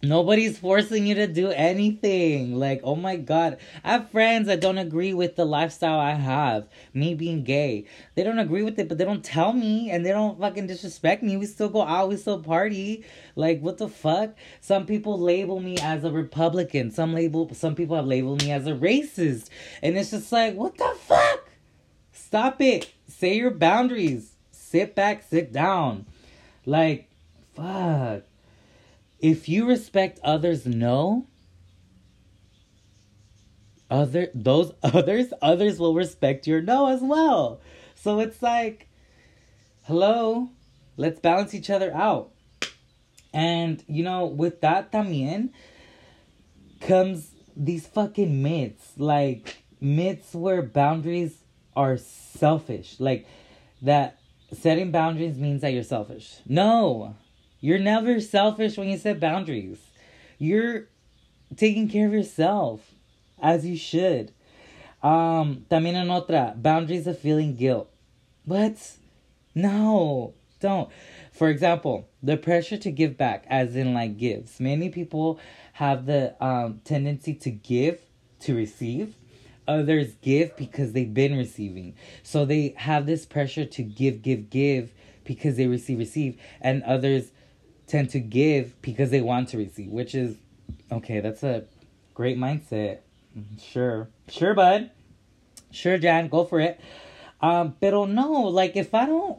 Nobody's 0.03 0.59
forcing 0.59 1.07
you 1.07 1.15
to 1.17 1.27
do 1.27 1.51
anything. 1.51 2.59
Like, 2.59 2.81
oh 2.83 2.97
my 2.97 3.17
god. 3.17 3.59
I 3.85 3.93
have 3.93 4.11
friends 4.11 4.47
that 4.47 4.63
don't 4.63 4.79
agree 4.79 5.13
with 5.13 5.37
the 5.37 5.45
lifestyle 5.45 6.01
I 6.01 6.13
have. 6.13 6.69
Me 6.95 7.13
being 7.13 7.45
gay. 7.45 7.85
They 8.15 8.23
don't 8.23 8.39
agree 8.39 8.63
with 8.63 8.79
it, 8.79 8.89
but 8.89 8.97
they 8.97 9.05
don't 9.05 9.23
tell 9.23 9.53
me 9.53 9.91
and 9.91 10.05
they 10.05 10.13
don't 10.13 10.41
fucking 10.41 10.69
disrespect 10.69 11.23
me. 11.23 11.37
We 11.37 11.45
still 11.45 11.69
go 11.69 11.83
out, 11.83 12.09
we 12.09 12.17
still 12.17 12.43
party. 12.43 13.05
Like, 13.37 13.61
what 13.61 13.77
the 13.77 13.89
fuck? 13.89 14.31
Some 14.63 14.87
people 14.87 15.19
label 15.19 15.61
me 15.61 15.77
as 15.83 16.03
a 16.03 16.11
Republican. 16.11 16.91
Some 16.91 17.13
label 17.13 17.53
some 17.53 17.75
people 17.75 17.97
have 17.97 18.07
labeled 18.07 18.43
me 18.43 18.53
as 18.53 18.67
a 18.67 18.73
racist. 18.73 19.51
And 19.83 19.99
it's 19.99 20.13
just 20.13 20.33
like, 20.33 20.55
what 20.55 20.79
the 20.79 20.97
fuck? 20.99 21.47
Stop 22.13 22.63
it. 22.63 22.91
Say 23.07 23.37
your 23.37 23.51
boundaries. 23.51 24.33
Sit 24.51 24.95
back, 24.95 25.25
sit 25.29 25.53
down. 25.53 26.07
Like, 26.65 27.11
fuck 27.55 28.23
if 29.21 29.49
you 29.49 29.67
respect 29.67 30.19
others 30.25 30.67
no. 30.67 31.27
Other 33.91 34.29
those 34.35 34.73
others 34.83 35.33
others 35.43 35.79
will 35.79 35.95
respect 35.95 36.47
your 36.47 36.63
no 36.63 36.89
as 36.89 37.01
well. 37.01 37.61
So 37.95 38.21
it's 38.21 38.43
like 38.43 38.89
hello 39.85 40.51
let's 40.97 41.21
balance 41.21 41.55
each 41.55 41.71
other 41.71 41.93
out. 41.95 42.31
And 43.33 43.83
you 43.87 44.03
know 44.03 44.27
with 44.27 44.61
that 44.63 44.93
también 44.93 45.51
comes 46.81 47.35
these 47.57 47.87
fucking 47.87 48.43
myths. 48.43 48.93
Like 48.97 49.63
myths 49.81 50.35
where 50.35 50.63
boundaries 50.63 51.37
are 51.77 51.97
selfish. 51.97 52.97
Like 52.99 53.27
that 53.83 54.19
setting 54.53 54.91
boundaries 54.93 55.37
means 55.37 55.63
that 55.63 55.73
you're 55.73 55.83
selfish. 55.83 56.37
No 56.47 57.17
you're 57.61 57.79
never 57.79 58.21
selfish 58.21 58.77
when 58.77 58.89
you 58.89 58.99
set 58.99 59.21
boundaries. 59.21 59.79
You're 60.39 60.89
taking 61.57 61.89
care 61.89 62.07
of 62.07 62.13
yourself 62.13 62.81
as 63.41 63.67
you 63.67 63.77
should. 63.77 64.33
Um, 65.03 65.65
también 65.71 65.95
en 65.95 66.09
otra, 66.09 66.61
boundaries 66.61 67.07
of 67.07 67.19
feeling 67.19 67.57
guilt. 67.57 67.91
What? 68.45 68.77
No, 69.55 70.35
don't. 70.61 70.91
For 71.33 71.49
example, 71.49 72.09
the 72.23 72.37
pressure 72.37 72.77
to 72.79 72.91
give 72.91 73.17
back, 73.17 73.45
as 73.49 73.77
in 73.77 73.95
like 73.95 74.19
gives. 74.19 74.61
Many 74.61 74.91
people 74.91 75.41
have 75.75 76.07
the 76.07 76.35
um, 76.45 76.81
tendency 76.85 77.35
to 77.35 77.51
give 77.51 78.01
to 78.41 78.55
receive. 78.55 79.15
Others 79.67 80.15
give 80.21 80.57
because 80.57 80.93
they've 80.93 81.13
been 81.13 81.37
receiving. 81.37 81.95
So 82.23 82.45
they 82.45 82.75
have 82.77 83.07
this 83.07 83.25
pressure 83.25 83.65
to 83.65 83.83
give, 83.83 84.23
give, 84.23 84.51
give 84.51 84.93
because 85.25 85.57
they 85.57 85.67
receive, 85.67 85.99
receive. 85.99 86.39
And 86.61 86.83
others 86.83 87.31
tend 87.91 88.11
to 88.11 88.21
give 88.21 88.81
because 88.83 89.11
they 89.11 89.21
want 89.21 89.49
to 89.51 89.59
receive, 89.59 89.91
which 89.91 90.15
is 90.15 90.37
okay. 90.91 91.21
That's 91.21 91.43
a 91.43 91.65
great 92.15 92.39
mindset. 92.39 92.99
Sure, 93.61 94.09
sure, 94.29 94.55
bud. 94.55 94.91
Sure, 95.71 95.99
Jan, 95.99 96.29
go 96.29 96.45
for 96.45 96.61
it. 96.61 96.81
Um, 97.41 97.77
pero 97.81 98.05
no, 98.05 98.43
like 98.43 98.77
if 98.77 98.95
I 98.95 99.07
don't, 99.07 99.39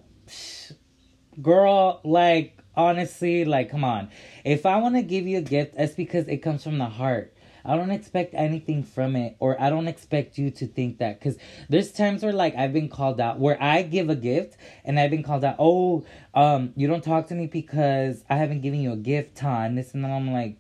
girl, 1.42 2.02
like 2.04 2.58
honestly, 2.76 3.46
like 3.46 3.70
come 3.70 3.84
on. 3.84 4.10
If 4.44 4.66
I 4.66 4.78
want 4.78 4.96
to 4.96 5.02
give 5.02 5.28
you 5.28 5.38
a 5.38 5.42
gift, 5.42 5.76
that's 5.76 5.94
because 5.94 6.28
it 6.28 6.38
comes 6.38 6.64
from 6.64 6.78
the 6.78 6.86
heart. 6.86 7.34
I 7.66 7.76
don't 7.76 7.92
expect 7.92 8.34
anything 8.34 8.84
from 8.84 9.16
it, 9.16 9.36
or 9.40 9.60
I 9.62 9.70
don't 9.70 9.88
expect 9.88 10.38
you 10.38 10.52
to 10.52 10.68
think 10.68 10.98
that. 11.00 11.20
Because 11.20 11.38
there's 11.70 11.92
times 11.92 12.24
where, 12.24 12.34
like, 12.34 12.56
I've 12.56 12.74
been 12.74 12.90
called 12.90 13.20
out, 13.20 13.40
where 13.40 13.62
I 13.62 13.84
give 13.84 14.10
a 14.10 14.16
gift 14.16 14.58
and 14.84 15.00
I've 15.00 15.12
been 15.12 15.24
called 15.24 15.44
out, 15.44 15.56
oh, 15.60 16.06
um, 16.34 16.74
you 16.76 16.88
don't 16.88 17.04
talk 17.04 17.28
to 17.28 17.36
me 17.36 17.48
because 17.48 18.24
I 18.30 18.36
haven't 18.36 18.62
given 18.62 18.82
you 18.82 18.94
a 18.94 18.98
gift, 18.98 19.36
ton. 19.36 19.76
This 19.76 19.94
and 19.94 20.04
then 20.04 20.12
I'm 20.12 20.32
like, 20.32 20.58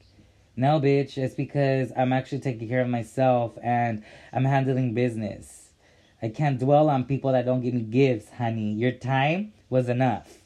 no, 0.55 0.79
bitch, 0.79 1.17
it's 1.17 1.35
because 1.35 1.91
I'm 1.97 2.13
actually 2.13 2.39
taking 2.39 2.67
care 2.67 2.81
of 2.81 2.89
myself 2.89 3.57
and 3.63 4.03
I'm 4.33 4.45
handling 4.45 4.93
business. 4.93 5.69
I 6.21 6.29
can't 6.29 6.59
dwell 6.59 6.89
on 6.89 7.05
people 7.05 7.31
that 7.31 7.45
don't 7.45 7.61
give 7.61 7.73
me 7.73 7.81
gifts, 7.81 8.29
honey. 8.37 8.73
Your 8.73 8.91
time 8.91 9.53
was 9.69 9.89
enough. 9.89 10.37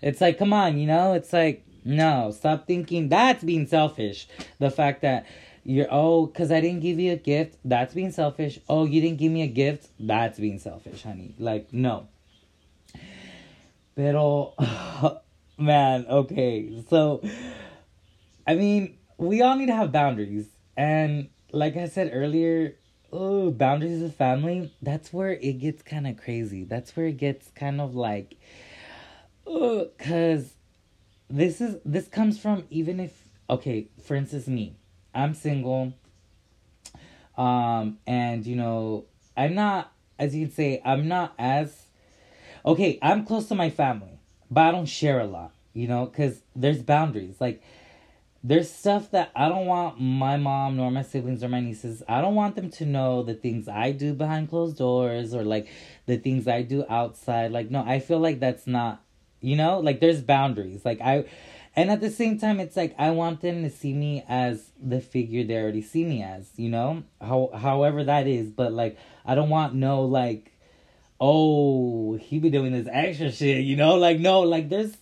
It's 0.00 0.20
like, 0.20 0.38
come 0.38 0.52
on, 0.52 0.78
you 0.78 0.86
know? 0.86 1.14
It's 1.14 1.32
like, 1.32 1.64
no, 1.84 2.30
stop 2.30 2.66
thinking 2.66 3.08
that's 3.08 3.42
being 3.42 3.66
selfish. 3.66 4.28
The 4.58 4.70
fact 4.70 5.02
that 5.02 5.26
you're 5.64 5.88
oh, 5.90 6.26
cause 6.26 6.52
I 6.52 6.60
didn't 6.60 6.80
give 6.80 7.00
you 7.00 7.12
a 7.12 7.16
gift. 7.16 7.56
That's 7.64 7.94
being 7.94 8.12
selfish. 8.12 8.60
Oh, 8.68 8.84
you 8.84 9.00
didn't 9.00 9.18
give 9.18 9.32
me 9.32 9.42
a 9.42 9.48
gift. 9.48 9.88
That's 9.98 10.38
being 10.38 10.58
selfish, 10.58 11.02
honey. 11.02 11.34
Like 11.38 11.72
no. 11.72 12.08
Pero, 13.96 14.54
man, 15.58 16.06
okay. 16.06 16.82
So, 16.90 17.22
I 18.46 18.56
mean, 18.56 18.98
we 19.16 19.40
all 19.40 19.56
need 19.56 19.66
to 19.66 19.74
have 19.74 19.92
boundaries, 19.92 20.48
and 20.76 21.28
like 21.52 21.76
I 21.76 21.88
said 21.88 22.10
earlier, 22.12 22.76
oh, 23.12 23.50
boundaries 23.50 24.02
of 24.02 24.14
family. 24.14 24.72
That's 24.82 25.12
where 25.12 25.32
it 25.32 25.60
gets 25.60 25.82
kind 25.82 26.06
of 26.06 26.18
crazy. 26.18 26.64
That's 26.64 26.94
where 26.96 27.06
it 27.06 27.16
gets 27.16 27.50
kind 27.54 27.80
of 27.80 27.94
like, 27.94 28.36
oh, 29.46 29.88
cause 29.98 30.54
this 31.30 31.62
is 31.62 31.78
this 31.86 32.06
comes 32.06 32.38
from 32.38 32.64
even 32.68 33.00
if 33.00 33.12
okay, 33.48 33.88
for 34.04 34.14
instance, 34.14 34.46
me 34.46 34.76
I'm 35.14 35.34
single. 35.34 35.94
Um, 37.36 37.98
and 38.06 38.46
you 38.46 38.56
know, 38.56 39.06
I'm 39.36 39.54
not, 39.54 39.92
as 40.18 40.34
you 40.34 40.46
can 40.46 40.54
say, 40.54 40.82
I'm 40.84 41.08
not 41.08 41.34
as 41.38 41.86
okay. 42.64 42.98
I'm 43.02 43.24
close 43.24 43.48
to 43.48 43.54
my 43.54 43.70
family, 43.70 44.18
but 44.50 44.62
I 44.62 44.70
don't 44.70 44.86
share 44.86 45.20
a 45.20 45.26
lot. 45.26 45.52
You 45.72 45.88
know, 45.88 46.06
because 46.06 46.40
there's 46.54 46.82
boundaries. 46.82 47.40
Like, 47.40 47.60
there's 48.44 48.70
stuff 48.70 49.10
that 49.10 49.32
I 49.34 49.48
don't 49.48 49.66
want 49.66 50.00
my 50.00 50.36
mom 50.36 50.76
nor 50.76 50.90
my 50.90 51.02
siblings 51.02 51.42
or 51.42 51.48
my 51.48 51.60
nieces. 51.60 52.02
I 52.06 52.20
don't 52.20 52.34
want 52.34 52.54
them 52.54 52.70
to 52.72 52.84
know 52.84 53.22
the 53.22 53.34
things 53.34 53.66
I 53.66 53.90
do 53.90 54.12
behind 54.12 54.50
closed 54.50 54.76
doors 54.76 55.34
or 55.34 55.42
like 55.42 55.66
the 56.06 56.18
things 56.18 56.46
I 56.46 56.62
do 56.62 56.84
outside. 56.88 57.50
Like, 57.50 57.70
no, 57.70 57.82
I 57.82 57.98
feel 58.00 58.20
like 58.20 58.38
that's 58.38 58.66
not. 58.66 59.00
You 59.40 59.56
know, 59.56 59.80
like 59.80 60.00
there's 60.00 60.22
boundaries. 60.22 60.84
Like 60.84 61.00
I 61.00 61.24
and 61.76 61.90
at 61.90 62.00
the 62.00 62.10
same 62.10 62.38
time, 62.38 62.60
it's 62.60 62.76
like 62.76 62.94
I 62.98 63.10
want 63.10 63.40
them 63.40 63.62
to 63.62 63.70
see 63.70 63.92
me 63.92 64.24
as 64.28 64.70
the 64.80 65.00
figure 65.00 65.44
they 65.44 65.56
already 65.56 65.82
see 65.82 66.04
me 66.04 66.22
as, 66.22 66.50
you 66.56 66.68
know? 66.68 67.02
How 67.20 67.50
however 67.54 68.04
that 68.04 68.26
is, 68.26 68.50
but 68.50 68.72
like 68.72 68.98
I 69.24 69.34
don't 69.34 69.50
want 69.50 69.74
no 69.74 70.02
like 70.02 70.54
oh, 71.20 72.16
he 72.16 72.38
be 72.38 72.50
doing 72.50 72.72
this 72.72 72.88
extra 72.90 73.30
shit, 73.30 73.64
you 73.64 73.76
know? 73.76 73.94
Like, 73.94 74.18
no, 74.18 74.40
like, 74.40 74.68
there's 74.68 74.94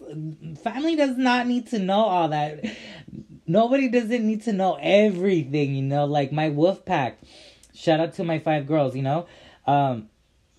family 0.63 0.97
does 0.97 1.17
not 1.17 1.47
need 1.47 1.69
to 1.69 1.79
know 1.79 2.05
all 2.05 2.29
that. 2.29 2.65
Nobody 3.47 3.89
doesn't 3.89 4.25
need 4.25 4.43
to 4.45 4.53
know 4.53 4.79
everything, 4.81 5.75
you 5.75 5.83
know? 5.83 6.05
Like, 6.05 6.31
my 6.33 6.49
wolf 6.49 6.85
pack, 6.85 7.19
shout 7.75 7.99
out 7.99 8.15
to 8.15 8.25
my 8.25 8.39
five 8.39 8.67
girls, 8.67 8.95
you 8.95 9.03
know? 9.03 9.27
Um, 9.67 10.09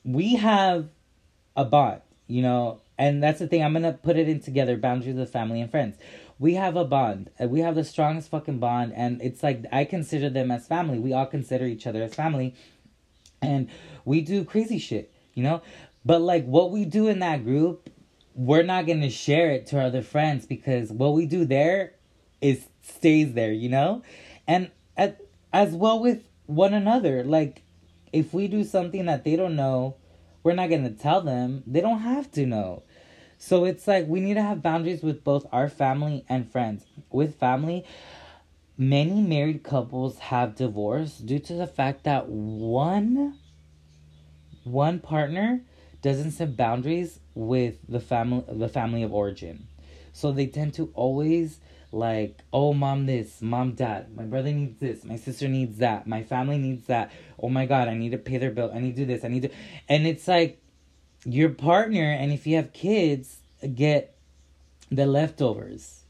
we 0.04 0.36
have 0.36 0.90
a 1.56 1.64
bond, 1.64 2.02
you 2.28 2.42
know? 2.42 2.82
And 2.98 3.24
that's 3.24 3.40
the 3.40 3.48
thing, 3.48 3.64
I'm 3.64 3.74
gonna 3.74 3.94
put 3.94 4.18
it 4.18 4.30
in 4.30 4.40
together 4.40 4.78
boundaries 4.78 5.18
of 5.18 5.30
family 5.30 5.62
and 5.62 5.72
friends. 5.72 5.98
We 6.40 6.56
have 6.56 6.76
a 6.76 6.86
bond. 6.86 7.32
Uh, 7.42 7.48
we 7.48 7.62
have 7.62 7.76
the 7.76 7.84
strongest 7.84 8.30
fucking 8.30 8.60
bond, 8.60 8.94
and 8.96 9.22
it's 9.22 9.42
like 9.42 9.66
I 9.72 9.86
consider 9.86 10.30
them 10.30 10.52
as 10.52 10.68
family. 10.68 11.00
We 11.00 11.14
all 11.14 11.26
consider 11.26 11.66
each 11.66 11.88
other 11.88 12.04
as 12.04 12.14
family. 12.14 12.56
And 13.42 13.70
we 14.06 14.22
do 14.22 14.46
crazy 14.46 14.80
shit 14.80 15.14
you 15.34 15.44
know? 15.44 15.62
But 16.06 16.22
like 16.22 16.46
what 16.46 16.72
we 16.72 16.86
do 16.86 17.08
in 17.08 17.20
that 17.20 17.44
group, 17.44 17.90
we're 18.36 18.64
not 18.64 18.88
gonna 18.88 19.10
share 19.10 19.52
it 19.52 19.68
to 19.68 19.80
our 19.80 19.86
other 19.86 20.02
friends 20.02 20.46
because 20.46 20.92
what 20.92 21.14
we 21.14 21.26
do 21.26 21.46
there 21.46 21.94
is 22.42 22.68
stays 22.82 23.34
there, 23.34 23.52
you 23.54 23.70
know? 23.70 24.04
And 24.48 24.72
at, 24.98 25.22
as 25.52 25.74
well 25.74 26.00
with 26.00 26.24
one 26.46 26.74
another. 26.74 27.24
Like 27.24 27.64
if 28.12 28.34
we 28.34 28.48
do 28.48 28.64
something 28.64 29.06
that 29.06 29.24
they 29.24 29.36
don't 29.36 29.56
know, 29.56 29.96
we're 30.44 30.54
not 30.54 30.70
gonna 30.70 30.92
tell 30.92 31.22
them. 31.22 31.64
They 31.66 31.82
don't 31.82 32.00
have 32.00 32.32
to 32.34 32.46
know. 32.46 32.84
So 33.38 33.66
it's 33.66 33.88
like 33.88 34.08
we 34.08 34.20
need 34.20 34.36
to 34.36 34.42
have 34.42 34.62
boundaries 34.62 35.02
with 35.02 35.24
both 35.24 35.46
our 35.52 35.70
family 35.70 36.26
and 36.30 36.50
friends. 36.50 36.86
With 37.12 37.36
family, 37.36 37.86
many 38.78 39.22
married 39.22 39.64
couples 39.64 40.20
have 40.20 40.56
divorced 40.56 41.26
due 41.26 41.40
to 41.40 41.54
the 41.54 41.68
fact 41.68 42.04
that 42.04 42.28
one 42.28 43.38
one 44.64 45.00
partner 45.00 45.62
doesn't 46.02 46.32
set 46.32 46.56
boundaries 46.56 47.20
with 47.36 47.76
the 47.88 48.00
family 48.00 48.44
the 48.48 48.70
family 48.70 49.04
of 49.04 49.14
origin. 49.14 49.68
So 50.12 50.32
they 50.32 50.48
tend 50.48 50.74
to 50.76 50.92
always 50.94 51.60
like, 51.94 52.40
oh 52.52 52.74
mom 52.74 53.06
this, 53.06 53.42
mom 53.42 53.76
that, 53.76 54.14
my 54.16 54.24
brother 54.24 54.52
needs 54.52 54.80
this, 54.80 55.04
my 55.04 55.16
sister 55.16 55.48
needs 55.48 55.78
that, 55.78 56.08
my 56.08 56.24
family 56.24 56.58
needs 56.58 56.88
that. 56.88 57.12
Oh 57.40 57.50
my 57.50 57.66
god, 57.66 57.88
I 57.88 57.94
need 57.94 58.12
to 58.12 58.18
pay 58.18 58.38
their 58.38 58.52
bill, 58.52 58.72
I 58.74 58.80
need 58.80 58.96
to 58.96 59.06
do 59.06 59.06
this, 59.06 59.24
I 59.24 59.28
need 59.28 59.44
to 59.44 59.50
and 59.88 60.08
it's 60.08 60.28
like 60.28 60.62
your 61.26 61.50
partner 61.50 62.12
and 62.12 62.32
if 62.34 62.48
you 62.48 62.56
have 62.56 62.74
kids 62.74 63.38
get 63.76 64.16
the 64.92 65.06
leftovers. 65.06 66.02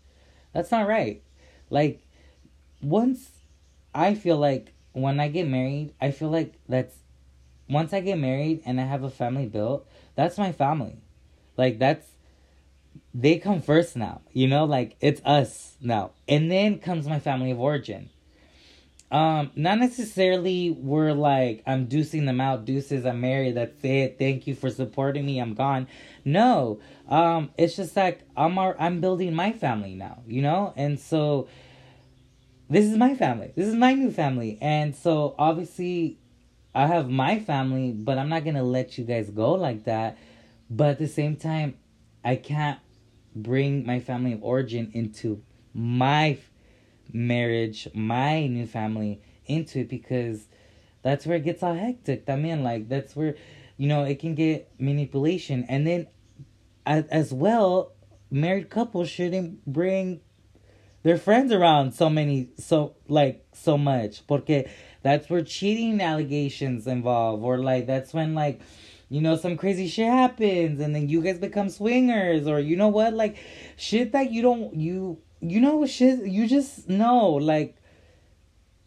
That's 0.54 0.72
not 0.72 0.88
right. 0.88 1.22
Like 1.70 2.02
once 2.82 3.30
I 3.94 4.16
feel 4.16 4.38
like 4.38 4.74
when 4.94 5.20
I 5.20 5.28
get 5.28 5.48
married, 5.48 5.94
I 6.00 6.12
feel 6.12 6.30
like 6.30 6.54
that's 6.68 6.96
once 7.70 7.94
I 7.94 8.02
get 8.02 8.18
married 8.18 8.62
and 8.66 8.80
I 8.80 8.86
have 8.86 9.04
a 9.04 9.10
family 9.10 9.48
built, 9.48 9.88
that's 10.16 10.38
my 10.38 10.52
family. 10.52 10.98
Like 11.58 11.80
that's 11.80 12.08
they 13.14 13.38
come 13.38 13.62
first 13.62 13.96
now. 13.96 14.22
You 14.32 14.48
know, 14.48 14.66
like 14.66 14.96
it's 15.00 15.22
us 15.26 15.76
now. 15.82 16.12
And 16.28 16.52
then 16.52 16.80
comes 16.80 17.08
my 17.08 17.20
family 17.20 17.52
of 17.52 17.60
origin. 17.60 18.10
Um, 19.14 19.52
not 19.56 19.78
necessarily 19.78 20.72
we're 20.72 21.14
like 21.14 21.62
I'm 21.68 21.86
deucing 21.86 22.26
them 22.26 22.42
out, 22.42 22.66
deuces, 22.66 23.06
I'm 23.06 23.22
married, 23.22 23.54
that's 23.54 23.84
it. 23.84 24.18
Thank 24.18 24.48
you 24.48 24.56
for 24.56 24.72
supporting 24.72 25.24
me, 25.24 25.38
I'm 25.38 25.54
gone. 25.54 25.88
No. 26.26 26.80
Um, 27.08 27.52
it's 27.56 27.76
just 27.76 27.96
like 27.96 28.22
I'm 28.36 28.58
our, 28.58 28.76
I'm 28.80 29.02
building 29.02 29.36
my 29.36 29.52
family 29.52 29.94
now, 29.94 30.24
you 30.26 30.42
know? 30.42 30.74
And 30.76 31.00
so 31.00 31.48
this 32.72 32.86
is 32.86 32.98
my 32.98 33.14
family. 33.14 33.52
This 33.56 33.68
is 33.68 33.76
my 33.76 33.94
new 33.94 34.10
family. 34.10 34.58
And 34.60 34.96
so 34.96 35.36
obviously 35.38 36.18
I 36.74 36.88
have 36.88 37.08
my 37.08 37.38
family, 37.40 37.92
but 37.92 38.18
I'm 38.18 38.30
not 38.30 38.44
gonna 38.44 38.64
let 38.64 38.98
you 38.98 39.04
guys 39.04 39.30
go 39.30 39.52
like 39.52 39.84
that. 39.84 40.18
But 40.72 40.90
at 40.90 40.98
the 40.98 41.08
same 41.08 41.36
time, 41.36 41.76
I 42.24 42.36
can't 42.36 42.80
bring 43.36 43.86
my 43.86 44.00
family 44.00 44.34
of 44.34 44.44
origin 44.44 44.92
into 44.94 45.42
my 45.74 46.38
marriage, 47.12 47.88
my 47.94 48.48
new 48.48 48.66
family 48.68 49.22
into 49.46 49.80
it 49.80 49.90
because 49.90 50.46
that's 51.02 51.26
where 51.26 51.38
it 51.38 51.44
gets 51.44 51.64
all 51.64 51.74
hectic. 51.74 52.30
I 52.30 52.36
mean, 52.36 52.64
like 52.64 52.90
that's 52.90 53.16
where 53.16 53.36
you 53.78 53.88
know 53.88 54.04
it 54.04 54.20
can 54.20 54.36
get 54.36 54.72
manipulation, 54.80 55.66
and 55.68 55.86
then 55.86 56.08
as, 56.86 57.06
as 57.08 57.34
well, 57.34 57.94
married 58.30 58.70
couples 58.70 59.10
shouldn't 59.10 59.66
bring 59.66 60.22
their 61.04 61.18
friends 61.18 61.52
around 61.52 61.94
so 61.94 62.10
many 62.10 62.50
so 62.58 62.96
like 63.08 63.46
so 63.54 63.78
much 63.78 64.26
porque 64.26 64.68
that's 65.02 65.30
where 65.30 65.44
cheating 65.44 66.02
allegations 66.02 66.88
involve 66.88 67.44
or 67.44 67.58
like 67.58 67.86
that's 67.86 68.14
when 68.14 68.34
like 68.34 68.62
you 69.14 69.22
know 69.22 69.36
some 69.36 69.58
crazy 69.58 69.88
shit 69.88 70.08
happens 70.08 70.80
and 70.80 70.96
then 70.96 71.08
you 71.08 71.22
guys 71.22 71.38
become 71.38 71.70
swingers 71.70 72.48
or 72.48 72.60
you 72.60 72.76
know 72.76 72.88
what? 72.88 73.14
Like 73.14 73.38
shit 73.78 74.12
that 74.14 74.32
you 74.32 74.42
don't 74.42 74.74
you 74.74 75.20
you 75.40 75.62
know 75.62 75.86
shit 75.86 76.26
you 76.26 76.48
just 76.48 76.90
know 76.90 77.30
like 77.30 77.78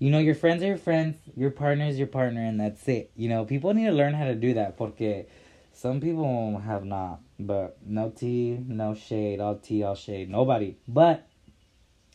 you 0.00 0.10
know 0.10 0.18
your 0.18 0.34
friends 0.34 0.64
are 0.64 0.66
your 0.66 0.78
friends 0.78 1.16
your 1.36 1.52
partner 1.52 1.84
is 1.84 1.96
your 1.96 2.08
partner 2.08 2.44
and 2.44 2.58
that's 2.58 2.88
it. 2.88 3.12
You 3.14 3.28
know 3.28 3.44
people 3.44 3.72
need 3.72 3.84
to 3.86 3.92
learn 3.92 4.14
how 4.14 4.24
to 4.24 4.34
do 4.34 4.54
that 4.54 4.76
porque 4.76 5.26
some 5.72 6.00
people 6.00 6.58
have 6.58 6.84
not 6.84 7.20
but 7.38 7.78
no 7.86 8.10
tea 8.10 8.58
no 8.66 8.94
shade 8.94 9.38
all 9.38 9.54
tea 9.54 9.84
all 9.84 9.94
shade 9.94 10.28
nobody. 10.28 10.74
But 10.88 11.24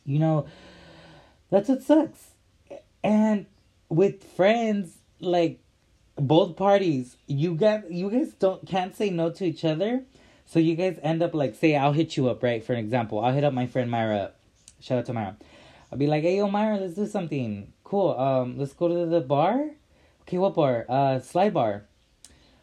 you 0.06 0.20
know 0.20 0.48
that's 1.50 1.70
what 1.70 1.82
sucks. 1.82 2.32
And 3.06 3.46
with 3.88 4.22
friends, 4.36 4.98
like 5.22 5.61
both 6.22 6.56
parties, 6.56 7.18
you 7.26 7.56
got 7.56 7.92
you 7.92 8.10
guys 8.10 8.34
don't 8.34 8.66
can't 8.66 8.96
say 8.96 9.10
no 9.10 9.32
to 9.32 9.46
each 9.46 9.66
other. 9.66 10.04
So 10.46 10.60
you 10.60 10.76
guys 10.76 11.00
end 11.02 11.24
up 11.24 11.34
like 11.34 11.56
say 11.56 11.76
I'll 11.76 11.94
hit 11.94 12.16
you 12.16 12.30
up, 12.30 12.44
right? 12.44 12.64
For 12.64 12.74
an 12.74 12.80
example, 12.80 13.20
I'll 13.20 13.34
hit 13.34 13.44
up 13.44 13.54
my 13.54 13.66
friend 13.66 13.90
Myra. 13.90 14.32
Shout 14.80 15.00
out 15.00 15.06
to 15.08 15.14
Myra. 15.14 15.36
I'll 15.92 15.98
be 15.98 16.08
like, 16.08 16.24
hey 16.24 16.38
yo 16.38 16.48
Myra, 16.48 16.78
let's 16.78 16.94
do 16.94 17.08
something. 17.08 17.74
Cool. 17.84 18.12
Um, 18.18 18.58
let's 18.58 18.74
go 18.74 18.88
to 18.88 19.06
the 19.08 19.22
bar. 19.22 19.72
Okay, 20.22 20.38
what 20.38 20.54
bar? 20.54 20.86
Uh 20.88 21.20
slide 21.20 21.54
bar. 21.54 21.86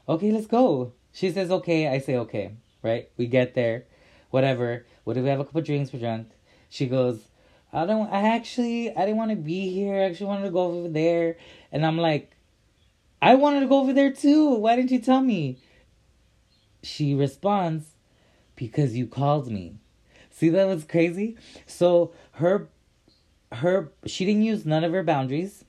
Okay, 0.08 0.30
let's 0.30 0.46
go. 0.46 0.92
She 1.12 1.32
says 1.32 1.50
okay, 1.50 1.88
I 1.88 1.98
say 1.98 2.16
okay. 2.16 2.52
Right? 2.82 3.10
We 3.16 3.26
get 3.26 3.54
there. 3.54 3.84
Whatever. 4.30 4.86
What 5.04 5.16
if 5.16 5.24
we 5.24 5.30
have 5.30 5.40
a 5.40 5.44
couple 5.44 5.62
drinks, 5.62 5.92
we're 5.92 5.98
drunk. 5.98 6.28
She 6.68 6.86
goes, 6.86 7.18
I 7.72 7.86
don't. 7.86 8.08
I 8.12 8.36
actually 8.36 8.94
I 8.94 9.00
didn't 9.00 9.16
want 9.16 9.30
to 9.30 9.36
be 9.36 9.72
here. 9.72 9.94
I 9.94 10.04
actually 10.04 10.26
wanted 10.26 10.44
to 10.44 10.50
go 10.50 10.60
over 10.60 10.88
there, 10.88 11.36
and 11.72 11.84
I'm 11.84 11.98
like, 11.98 12.37
I 13.20 13.34
wanted 13.34 13.60
to 13.60 13.66
go 13.66 13.80
over 13.80 13.92
there 13.92 14.12
too. 14.12 14.54
Why 14.54 14.76
didn't 14.76 14.90
you 14.90 15.00
tell 15.00 15.20
me? 15.20 15.58
She 16.82 17.14
responds, 17.14 17.94
because 18.58 18.96
you 18.96 19.06
called 19.06 19.48
me. 19.50 19.76
See 20.30 20.50
that 20.50 20.66
was 20.66 20.84
crazy. 20.84 21.36
So 21.66 22.12
her, 22.32 22.68
her 23.52 23.90
she 24.06 24.24
didn't 24.24 24.42
use 24.42 24.66
none 24.66 24.84
of 24.84 24.92
her 24.92 25.02
boundaries. 25.02 25.64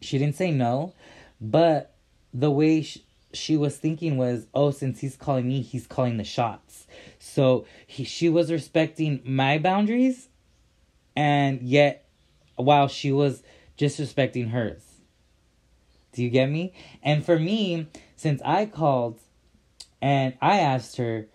She 0.00 0.18
didn't 0.18 0.36
say 0.36 0.50
no, 0.50 0.94
but 1.40 1.94
the 2.32 2.50
way 2.50 2.82
she, 2.82 3.04
she 3.32 3.56
was 3.56 3.76
thinking 3.76 4.16
was, 4.16 4.46
oh, 4.54 4.70
since 4.70 5.00
he's 5.00 5.16
calling 5.16 5.48
me, 5.48 5.60
he's 5.60 5.86
calling 5.86 6.16
the 6.16 6.24
shots. 6.24 6.86
So 7.18 7.66
he, 7.86 8.04
she 8.04 8.28
was 8.28 8.50
respecting 8.50 9.20
my 9.24 9.58
boundaries 9.58 10.28
and 11.16 11.60
yet 11.62 12.08
while 12.56 12.88
she 12.88 13.12
was 13.12 13.42
disrespecting 13.76 14.50
hers. 14.50 14.87
Do 16.18 16.24
you 16.24 16.30
get 16.30 16.50
me? 16.50 16.72
And 17.00 17.24
for 17.24 17.38
me, 17.38 17.86
since 18.16 18.42
I 18.44 18.66
called 18.66 19.20
and 20.02 20.34
I 20.42 20.58
asked 20.58 20.96
her, 20.96 21.28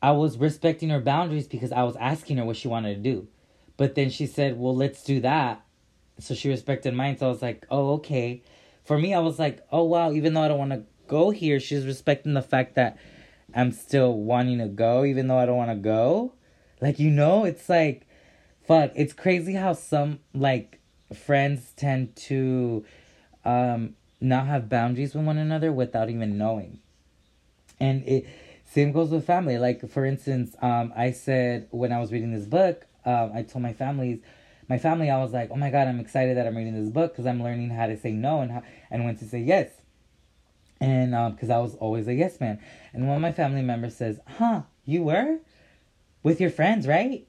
I 0.00 0.12
was 0.12 0.38
respecting 0.38 0.90
her 0.90 1.00
boundaries 1.00 1.48
because 1.48 1.72
I 1.72 1.82
was 1.82 1.96
asking 1.96 2.36
her 2.36 2.44
what 2.44 2.56
she 2.56 2.68
wanted 2.68 2.94
to 2.94 3.00
do. 3.00 3.26
But 3.76 3.96
then 3.96 4.08
she 4.08 4.26
said, 4.28 4.56
Well, 4.56 4.76
let's 4.76 5.02
do 5.02 5.18
that. 5.22 5.62
So 6.20 6.34
she 6.34 6.48
respected 6.48 6.94
mine. 6.94 7.18
So 7.18 7.26
I 7.26 7.28
was 7.28 7.42
like, 7.42 7.66
Oh, 7.72 7.94
okay. 7.94 8.44
For 8.84 8.96
me, 8.96 9.14
I 9.14 9.18
was 9.18 9.40
like, 9.40 9.66
Oh, 9.72 9.82
wow, 9.82 10.12
even 10.12 10.32
though 10.32 10.42
I 10.42 10.48
don't 10.48 10.58
want 10.60 10.70
to 10.70 10.84
go 11.08 11.30
here, 11.30 11.58
she's 11.58 11.84
respecting 11.84 12.34
the 12.34 12.40
fact 12.40 12.76
that 12.76 12.98
I'm 13.52 13.72
still 13.72 14.16
wanting 14.16 14.58
to 14.58 14.68
go, 14.68 15.04
even 15.04 15.26
though 15.26 15.38
I 15.38 15.46
don't 15.46 15.56
want 15.56 15.72
to 15.72 15.76
go. 15.76 16.34
Like, 16.80 17.00
you 17.00 17.10
know, 17.10 17.44
it's 17.44 17.68
like 17.68 18.06
fuck, 18.62 18.92
it's 18.94 19.12
crazy 19.12 19.54
how 19.54 19.72
some 19.72 20.20
like 20.32 20.78
friends 21.12 21.72
tend 21.74 22.14
to 22.14 22.84
um 23.44 23.96
not 24.20 24.46
have 24.46 24.68
boundaries 24.68 25.14
with 25.14 25.24
one 25.24 25.38
another 25.38 25.72
without 25.72 26.10
even 26.10 26.36
knowing. 26.36 26.78
And 27.78 28.06
it 28.06 28.26
same 28.66 28.92
goes 28.92 29.10
with 29.10 29.26
family. 29.26 29.58
Like 29.58 29.88
for 29.88 30.04
instance, 30.04 30.54
um 30.60 30.92
I 30.96 31.12
said 31.12 31.68
when 31.70 31.92
I 31.92 32.00
was 32.00 32.12
reading 32.12 32.32
this 32.32 32.46
book, 32.46 32.86
um 33.04 33.32
I 33.34 33.42
told 33.42 33.62
my 33.62 33.72
families 33.72 34.20
my 34.68 34.78
family 34.78 35.10
I 35.10 35.18
was 35.18 35.32
like, 35.32 35.50
"Oh 35.50 35.56
my 35.56 35.70
god, 35.70 35.88
I'm 35.88 35.98
excited 35.98 36.36
that 36.36 36.46
I'm 36.46 36.56
reading 36.56 36.80
this 36.80 36.92
book 36.92 37.12
because 37.12 37.26
I'm 37.26 37.42
learning 37.42 37.70
how 37.70 37.86
to 37.86 37.96
say 37.96 38.12
no 38.12 38.40
and 38.40 38.52
how 38.52 38.62
and 38.90 39.04
when 39.04 39.16
to 39.16 39.24
say 39.24 39.40
yes." 39.40 39.70
And 40.80 41.14
um 41.14 41.36
cuz 41.36 41.50
I 41.50 41.58
was 41.58 41.74
always 41.76 42.06
a 42.06 42.14
yes 42.14 42.40
man. 42.40 42.58
And 42.92 43.06
one 43.08 43.16
of 43.16 43.22
my 43.22 43.32
family 43.32 43.62
members 43.62 43.96
says, 43.96 44.20
"Huh, 44.26 44.62
you 44.84 45.02
were 45.04 45.38
with 46.22 46.40
your 46.40 46.50
friends, 46.50 46.86
right?" 46.86 47.26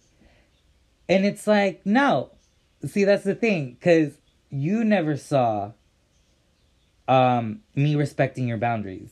And 1.10 1.26
it's 1.26 1.46
like, 1.46 1.86
no. 1.86 2.32
See, 2.86 3.04
that's 3.04 3.26
the 3.26 3.36
thing, 3.36 3.72
because 3.74 4.18
you 4.50 4.84
never 4.84 5.18
saw 5.18 5.74
um, 7.12 7.60
me 7.76 7.96
respecting 7.96 8.48
your 8.48 8.58
boundaries. 8.58 9.12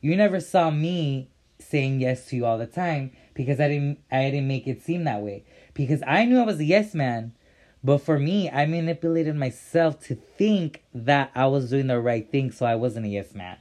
You 0.00 0.16
never 0.16 0.40
saw 0.40 0.70
me 0.70 1.28
saying 1.58 2.00
yes 2.00 2.26
to 2.26 2.36
you 2.36 2.46
all 2.46 2.56
the 2.56 2.66
time 2.66 3.12
because 3.34 3.60
I 3.60 3.68
didn't 3.68 3.98
I 4.10 4.30
didn't 4.30 4.48
make 4.48 4.66
it 4.66 4.82
seem 4.82 5.04
that 5.04 5.20
way. 5.20 5.44
Because 5.74 6.02
I 6.06 6.24
knew 6.24 6.40
I 6.40 6.44
was 6.44 6.58
a 6.58 6.64
yes 6.64 6.94
man. 6.94 7.34
But 7.82 7.98
for 7.98 8.18
me, 8.18 8.48
I 8.48 8.64
manipulated 8.64 9.36
myself 9.36 10.00
to 10.04 10.14
think 10.14 10.84
that 10.94 11.30
I 11.34 11.46
was 11.46 11.68
doing 11.68 11.88
the 11.88 12.00
right 12.00 12.26
thing 12.30 12.50
so 12.50 12.64
I 12.64 12.76
wasn't 12.76 13.04
a 13.04 13.10
yes 13.10 13.34
man. 13.34 13.58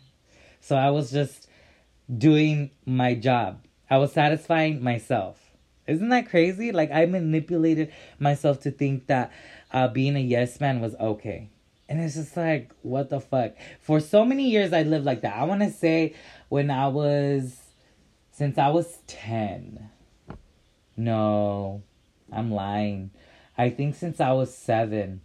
So 0.62 0.78
I 0.78 0.89
was 0.91 1.12
just 1.12 1.50
doing 2.17 2.72
my 2.86 3.15
job. 3.15 3.65
I 3.89 3.98
was 3.98 4.13
satisfying 4.13 4.82
myself. 4.82 5.52
Isn't 5.88 6.08
that 6.08 6.30
crazy? 6.30 6.72
Like 6.72 6.89
I 6.89 7.06
manipulated 7.06 7.91
myself 8.17 8.62
to 8.62 8.72
think 8.72 9.08
that 9.08 9.30
uh, 9.74 9.89
being 9.89 10.15
a 10.15 10.22
yes 10.22 10.62
man 10.62 10.80
was 10.80 10.96
okay. 10.96 11.50
And 11.93 12.01
it's 12.01 12.15
just 12.15 12.36
like, 12.36 12.71
what 12.82 13.12
the 13.12 13.19
fuck? 13.19 13.51
For 13.79 13.99
so 13.99 14.25
many 14.25 14.49
years, 14.49 14.73
I 14.73 14.82
lived 14.82 15.06
like 15.06 15.21
that. 15.21 15.36
I 15.36 15.43
want 15.43 15.62
to 15.62 15.69
say 15.69 16.15
when 16.49 16.71
I 16.71 16.88
was, 16.88 17.56
since 18.32 18.58
I 18.58 18.69
was 18.69 18.97
10. 19.06 19.91
No, 20.97 21.84
I'm 22.32 22.49
lying. 22.49 23.12
I 23.60 23.69
think 23.69 23.93
since 23.93 24.19
I 24.19 24.32
was 24.32 24.58
seven 24.58 25.21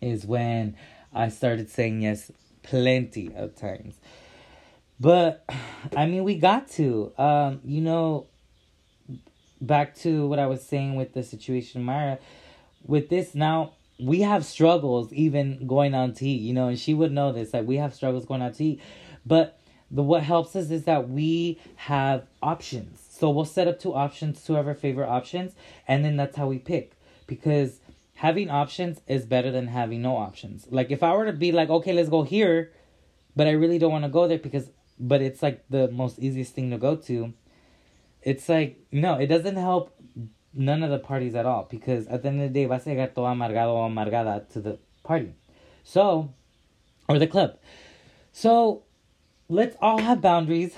is 0.00 0.24
when 0.24 0.74
I 1.12 1.28
started 1.28 1.68
saying 1.68 2.00
yes 2.00 2.32
plenty 2.62 3.34
of 3.34 3.54
times. 3.54 3.96
But 4.98 5.44
I 5.94 6.06
mean, 6.06 6.24
we 6.24 6.38
got 6.38 6.70
to. 6.70 7.12
Um, 7.18 7.60
you 7.62 7.82
know, 7.82 8.28
back 9.60 9.96
to 9.96 10.28
what 10.28 10.38
I 10.38 10.46
was 10.46 10.62
saying 10.62 10.94
with 10.94 11.12
the 11.12 11.22
situation, 11.22 11.82
Myra. 11.84 12.20
With 12.86 13.10
this 13.10 13.34
now, 13.34 13.72
we 14.04 14.20
have 14.20 14.44
struggles 14.44 15.12
even 15.12 15.66
going 15.66 15.92
to 15.92 16.26
eat. 16.26 16.42
You 16.42 16.54
know, 16.54 16.68
and 16.68 16.78
she 16.78 16.94
would 16.94 17.12
know 17.12 17.32
this. 17.32 17.52
Like 17.52 17.66
we 17.66 17.76
have 17.76 17.94
struggles 17.94 18.24
going 18.24 18.40
to 18.40 18.64
eat, 18.64 18.80
but 19.24 19.58
the 19.90 20.02
what 20.02 20.22
helps 20.22 20.56
us 20.56 20.70
is 20.70 20.84
that 20.84 21.08
we 21.08 21.60
have 21.76 22.26
options. 22.42 23.00
So 23.10 23.30
we'll 23.30 23.44
set 23.44 23.68
up 23.68 23.78
two 23.78 23.94
options, 23.94 24.42
two 24.44 24.56
of 24.56 24.66
our 24.66 24.74
favorite 24.74 25.08
options, 25.08 25.52
and 25.86 26.04
then 26.04 26.16
that's 26.16 26.36
how 26.36 26.48
we 26.48 26.58
pick. 26.58 26.92
Because 27.26 27.78
having 28.16 28.50
options 28.50 29.00
is 29.06 29.24
better 29.24 29.50
than 29.50 29.68
having 29.68 30.02
no 30.02 30.16
options. 30.16 30.66
Like 30.70 30.90
if 30.90 31.02
I 31.02 31.14
were 31.14 31.26
to 31.26 31.32
be 31.32 31.52
like, 31.52 31.70
okay, 31.70 31.92
let's 31.92 32.08
go 32.08 32.22
here, 32.22 32.72
but 33.36 33.46
I 33.46 33.52
really 33.52 33.78
don't 33.78 33.92
want 33.92 34.04
to 34.04 34.10
go 34.10 34.26
there 34.26 34.38
because 34.38 34.70
but 34.98 35.20
it's 35.20 35.42
like 35.42 35.64
the 35.70 35.90
most 35.90 36.18
easiest 36.18 36.54
thing 36.54 36.70
to 36.70 36.78
go 36.78 36.96
to. 36.96 37.32
It's 38.22 38.48
like 38.48 38.80
no, 38.90 39.14
it 39.14 39.26
doesn't 39.26 39.56
help 39.56 39.93
none 40.54 40.82
of 40.82 40.90
the 40.90 40.98
parties 40.98 41.34
at 41.34 41.46
all 41.46 41.66
because 41.70 42.06
at 42.06 42.22
the 42.22 42.28
end 42.28 42.40
of 42.40 42.52
the 42.52 42.60
day 42.60 42.66
vas 42.66 42.86
a 42.86 42.90
llegar 42.90 43.14
todo 43.14 43.26
amargado 43.26 43.74
o 43.74 43.88
amargada 43.88 44.48
to 44.52 44.60
the 44.60 44.78
party. 45.02 45.32
So, 45.82 46.32
or 47.08 47.18
the 47.18 47.26
club. 47.26 47.58
So, 48.32 48.82
let's 49.48 49.76
all 49.80 49.98
have 49.98 50.20
boundaries. 50.20 50.74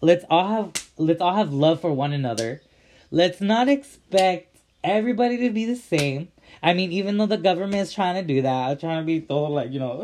Let's 0.00 0.24
all 0.30 0.48
have 0.48 0.72
let's 0.96 1.20
all 1.20 1.34
have 1.34 1.52
love 1.52 1.80
for 1.80 1.92
one 1.92 2.12
another. 2.12 2.62
Let's 3.10 3.40
not 3.40 3.68
expect 3.68 4.56
everybody 4.84 5.38
to 5.38 5.50
be 5.50 5.64
the 5.64 5.76
same. 5.76 6.28
I 6.62 6.74
mean, 6.74 6.92
even 6.92 7.18
though 7.18 7.26
the 7.26 7.36
government 7.36 7.82
is 7.82 7.92
trying 7.92 8.14
to 8.14 8.22
do 8.22 8.42
that, 8.42 8.80
trying 8.80 9.02
to 9.02 9.06
be 9.06 9.20
told 9.20 9.52
like, 9.52 9.70
you 9.70 9.80
know, 9.80 10.00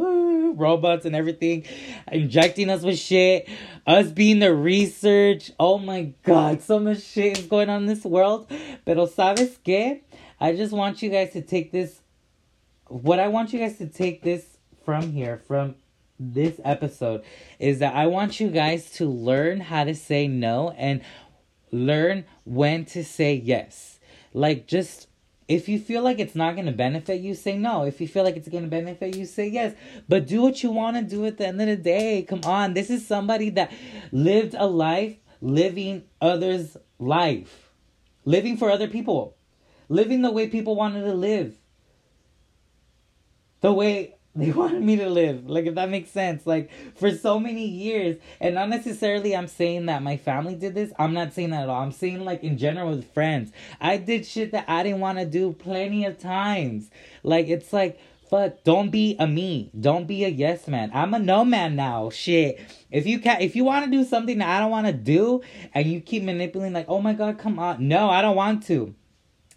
robots 0.56 1.04
and 1.04 1.14
everything, 1.14 1.64
injecting 2.10 2.70
us 2.70 2.82
with 2.82 2.98
shit, 2.98 3.48
us 3.86 4.10
being 4.10 4.38
the 4.38 4.54
research. 4.54 5.50
Oh 5.58 5.78
my 5.78 6.14
god, 6.22 6.62
so 6.62 6.78
much 6.78 7.02
shit 7.02 7.38
is 7.38 7.46
going 7.46 7.68
on 7.68 7.82
in 7.82 7.86
this 7.86 8.04
world. 8.04 8.50
Pero 8.84 9.06
sabes 9.06 9.62
que? 9.62 10.00
I 10.40 10.54
just 10.54 10.72
want 10.72 11.02
you 11.02 11.10
guys 11.10 11.32
to 11.32 11.42
take 11.42 11.72
this 11.72 12.00
what 12.88 13.18
I 13.18 13.28
want 13.28 13.52
you 13.52 13.58
guys 13.58 13.78
to 13.78 13.86
take 13.86 14.22
this 14.22 14.58
from 14.84 15.12
here, 15.12 15.38
from 15.46 15.74
this 16.18 16.60
episode, 16.64 17.24
is 17.58 17.78
that 17.80 17.94
I 17.94 18.06
want 18.06 18.40
you 18.40 18.48
guys 18.48 18.90
to 18.92 19.06
learn 19.06 19.60
how 19.60 19.84
to 19.84 19.94
say 19.94 20.28
no 20.28 20.70
and 20.76 21.00
learn 21.72 22.24
when 22.44 22.84
to 22.86 23.04
say 23.04 23.34
yes. 23.34 23.98
Like 24.32 24.66
just 24.66 25.08
if 25.46 25.68
you 25.68 25.78
feel 25.78 26.02
like 26.02 26.18
it's 26.18 26.34
not 26.34 26.54
going 26.54 26.66
to 26.66 26.72
benefit 26.72 27.20
you, 27.20 27.34
say 27.34 27.56
no. 27.56 27.84
If 27.84 28.00
you 28.00 28.08
feel 28.08 28.24
like 28.24 28.36
it's 28.36 28.48
going 28.48 28.64
to 28.64 28.70
benefit 28.70 29.16
you, 29.16 29.26
say 29.26 29.48
yes. 29.48 29.74
But 30.08 30.26
do 30.26 30.42
what 30.42 30.62
you 30.62 30.70
want 30.70 30.96
to 30.96 31.02
do 31.02 31.26
at 31.26 31.38
the 31.38 31.46
end 31.46 31.60
of 31.60 31.66
the 31.66 31.76
day. 31.76 32.22
Come 32.22 32.40
on. 32.44 32.74
This 32.74 32.90
is 32.90 33.06
somebody 33.06 33.50
that 33.50 33.72
lived 34.10 34.54
a 34.56 34.66
life 34.66 35.16
living 35.44 36.02
others' 36.22 36.76
life, 36.98 37.70
living 38.24 38.56
for 38.56 38.70
other 38.70 38.88
people, 38.88 39.36
living 39.88 40.22
the 40.22 40.30
way 40.30 40.48
people 40.48 40.74
wanted 40.74 41.02
to 41.02 41.12
live, 41.12 41.54
the 43.60 43.72
way 43.72 44.16
they 44.36 44.50
wanted 44.50 44.82
me 44.82 44.96
to 44.96 45.08
live. 45.08 45.48
Like, 45.48 45.66
if 45.66 45.76
that 45.76 45.90
makes 45.90 46.10
sense. 46.10 46.44
Like, 46.44 46.68
for 46.96 47.12
so 47.12 47.38
many 47.38 47.66
years, 47.66 48.16
and 48.40 48.56
not 48.56 48.68
necessarily 48.68 49.36
I'm 49.36 49.46
saying 49.46 49.86
that 49.86 50.02
my 50.02 50.16
family 50.16 50.56
did 50.56 50.74
this. 50.74 50.92
I'm 50.98 51.14
not 51.14 51.32
saying 51.32 51.50
that 51.50 51.62
at 51.62 51.68
all. 51.68 51.80
I'm 51.80 51.92
saying, 51.92 52.24
like, 52.24 52.42
in 52.42 52.58
general 52.58 52.90
with 52.90 53.12
friends. 53.12 53.52
I 53.80 53.96
did 53.96 54.26
shit 54.26 54.50
that 54.50 54.64
I 54.68 54.82
didn't 54.82 54.98
want 54.98 55.18
to 55.18 55.24
do 55.24 55.52
plenty 55.52 56.04
of 56.04 56.18
times. 56.18 56.90
Like, 57.22 57.46
it's 57.46 57.72
like, 57.72 58.00
fuck, 58.28 58.64
don't 58.64 58.90
be 58.90 59.14
a 59.20 59.26
me. 59.28 59.70
Don't 59.78 60.08
be 60.08 60.24
a 60.24 60.28
yes 60.28 60.66
man. 60.66 60.90
I'm 60.92 61.14
a 61.14 61.20
no 61.20 61.44
man 61.44 61.76
now. 61.76 62.10
Shit. 62.10 62.60
If 62.90 63.06
you 63.06 63.20
can 63.20 63.40
if 63.40 63.54
you 63.54 63.62
want 63.62 63.84
to 63.84 63.90
do 63.90 64.04
something 64.04 64.38
that 64.38 64.48
I 64.48 64.58
don't 64.58 64.70
want 64.72 64.88
to 64.88 64.92
do 64.92 65.42
and 65.72 65.86
you 65.86 66.00
keep 66.00 66.24
manipulating 66.24 66.72
like, 66.72 66.86
"Oh 66.88 67.00
my 67.00 67.12
god, 67.12 67.38
come 67.38 67.60
on." 67.60 67.86
No, 67.86 68.10
I 68.10 68.22
don't 68.22 68.36
want 68.36 68.66
to. 68.66 68.94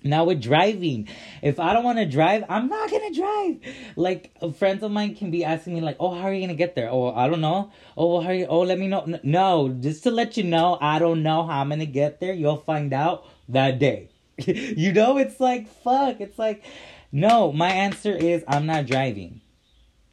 Now 0.04 0.26
with 0.26 0.42
driving, 0.42 1.08
if 1.42 1.60
I 1.60 1.74
don't 1.74 1.84
want 1.84 1.98
to 1.98 2.06
drive, 2.06 2.44
I'm 2.48 2.70
not 2.70 2.92
gonna 2.92 3.14
drive. 3.14 3.60
Like 3.96 4.32
friends 4.56 4.84
of 4.84 4.92
mine 4.92 5.16
can 5.16 5.32
be 5.32 5.44
asking 5.44 5.74
me, 5.74 5.82
like, 5.82 5.98
"Oh, 6.00 6.14
how 6.14 6.28
are 6.28 6.34
you 6.34 6.42
gonna 6.42 6.54
get 6.54 6.76
there?" 6.76 6.90
Oh, 6.90 7.12
I 7.14 7.28
don't 7.28 7.42
know. 7.42 7.72
Oh, 7.98 8.22
how 8.22 8.30
are 8.30 8.34
you? 8.34 8.46
Oh, 8.46 8.62
let 8.62 8.78
me 8.78 8.88
know. 8.88 9.20
No, 9.24 9.70
just 9.70 10.04
to 10.04 10.12
let 10.12 10.38
you 10.38 10.44
know, 10.44 10.78
I 10.80 11.00
don't 11.00 11.24
know 11.24 11.46
how 11.48 11.62
I'm 11.62 11.70
gonna 11.70 11.88
get 11.88 12.20
there. 12.20 12.34
You'll 12.34 12.58
find 12.58 12.94
out 12.94 13.26
that 13.50 13.80
day. 13.80 14.10
you 14.38 14.94
know, 14.94 15.18
it's 15.18 15.40
like 15.40 15.68
fuck. 15.68 16.22
It's 16.22 16.38
like, 16.38 16.64
no. 17.12 17.52
My 17.52 17.70
answer 17.70 18.16
is 18.16 18.44
I'm 18.48 18.68
not 18.68 18.86
driving. 18.86 19.42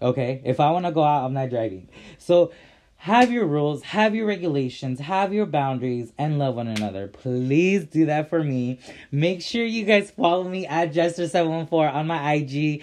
Okay, 0.00 0.40
if 0.44 0.60
I 0.60 0.70
want 0.70 0.86
to 0.86 0.92
go 0.92 1.02
out, 1.02 1.24
I'm 1.24 1.34
not 1.34 1.50
driving. 1.50 1.88
So 2.18 2.52
have 3.04 3.30
your 3.30 3.44
rules, 3.44 3.82
have 3.82 4.14
your 4.14 4.24
regulations, 4.24 4.98
have 4.98 5.30
your 5.30 5.44
boundaries, 5.44 6.10
and 6.16 6.38
love 6.38 6.54
one 6.54 6.68
another. 6.68 7.06
Please 7.06 7.84
do 7.84 8.06
that 8.06 8.30
for 8.30 8.42
me. 8.42 8.78
Make 9.12 9.42
sure 9.42 9.62
you 9.62 9.84
guys 9.84 10.10
follow 10.10 10.44
me 10.44 10.66
at 10.66 10.94
Jester714 10.94 11.92
on 11.92 12.06
my 12.06 12.32
IG. 12.32 12.82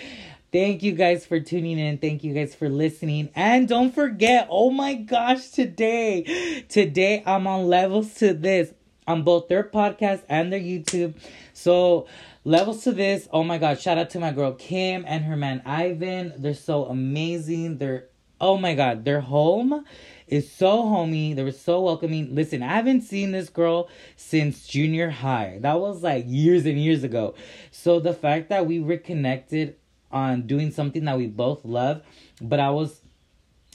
Thank 0.51 0.83
you 0.83 0.91
guys 0.91 1.25
for 1.25 1.39
tuning 1.39 1.79
in. 1.79 1.97
Thank 1.97 2.23
you 2.23 2.35
guys 2.35 2.53
for 2.53 2.69
listening. 2.69 3.29
And 3.33 3.67
don't 3.67 3.95
forget, 3.95 4.45
oh 4.51 4.69
my 4.69 4.93
gosh, 4.93 5.49
today, 5.49 6.65
today 6.69 7.23
I'm 7.25 7.47
on 7.47 7.65
levels 7.65 8.13
to 8.15 8.35
this 8.35 8.71
on 9.07 9.23
both 9.23 9.47
their 9.47 9.63
podcast 9.63 10.21
and 10.29 10.53
their 10.53 10.59
YouTube. 10.59 11.15
So, 11.53 12.05
levels 12.43 12.83
to 12.83 12.91
this, 12.91 13.27
oh 13.33 13.43
my 13.43 13.57
god, 13.57 13.79
shout 13.79 13.97
out 13.97 14.11
to 14.11 14.19
my 14.19 14.31
girl 14.31 14.53
Kim 14.53 15.03
and 15.07 15.25
her 15.25 15.35
man 15.35 15.63
Ivan. 15.65 16.33
They're 16.37 16.53
so 16.53 16.85
amazing. 16.85 17.79
They're 17.79 18.10
oh 18.41 18.57
my 18.57 18.73
god, 18.73 19.05
their 19.05 19.21
home 19.21 19.85
is 20.27 20.51
so 20.51 20.87
homey. 20.87 21.33
They 21.33 21.43
were 21.43 21.51
so 21.51 21.79
welcoming. 21.81 22.33
Listen, 22.35 22.63
I 22.63 22.73
haven't 22.73 23.01
seen 23.01 23.31
this 23.31 23.49
girl 23.49 23.87
since 24.15 24.65
junior 24.67 25.09
high. 25.09 25.59
That 25.61 25.79
was 25.79 26.03
like 26.03 26.25
years 26.27 26.65
and 26.65 26.79
years 26.79 27.03
ago. 27.03 27.35
So 27.69 27.99
the 27.99 28.13
fact 28.13 28.49
that 28.49 28.65
we 28.65 28.79
reconnected 28.79 29.75
on 30.11 30.47
doing 30.47 30.71
something 30.71 31.05
that 31.05 31.17
we 31.17 31.27
both 31.27 31.63
love, 31.63 32.01
but 32.41 32.59
I 32.59 32.71
was 32.71 33.01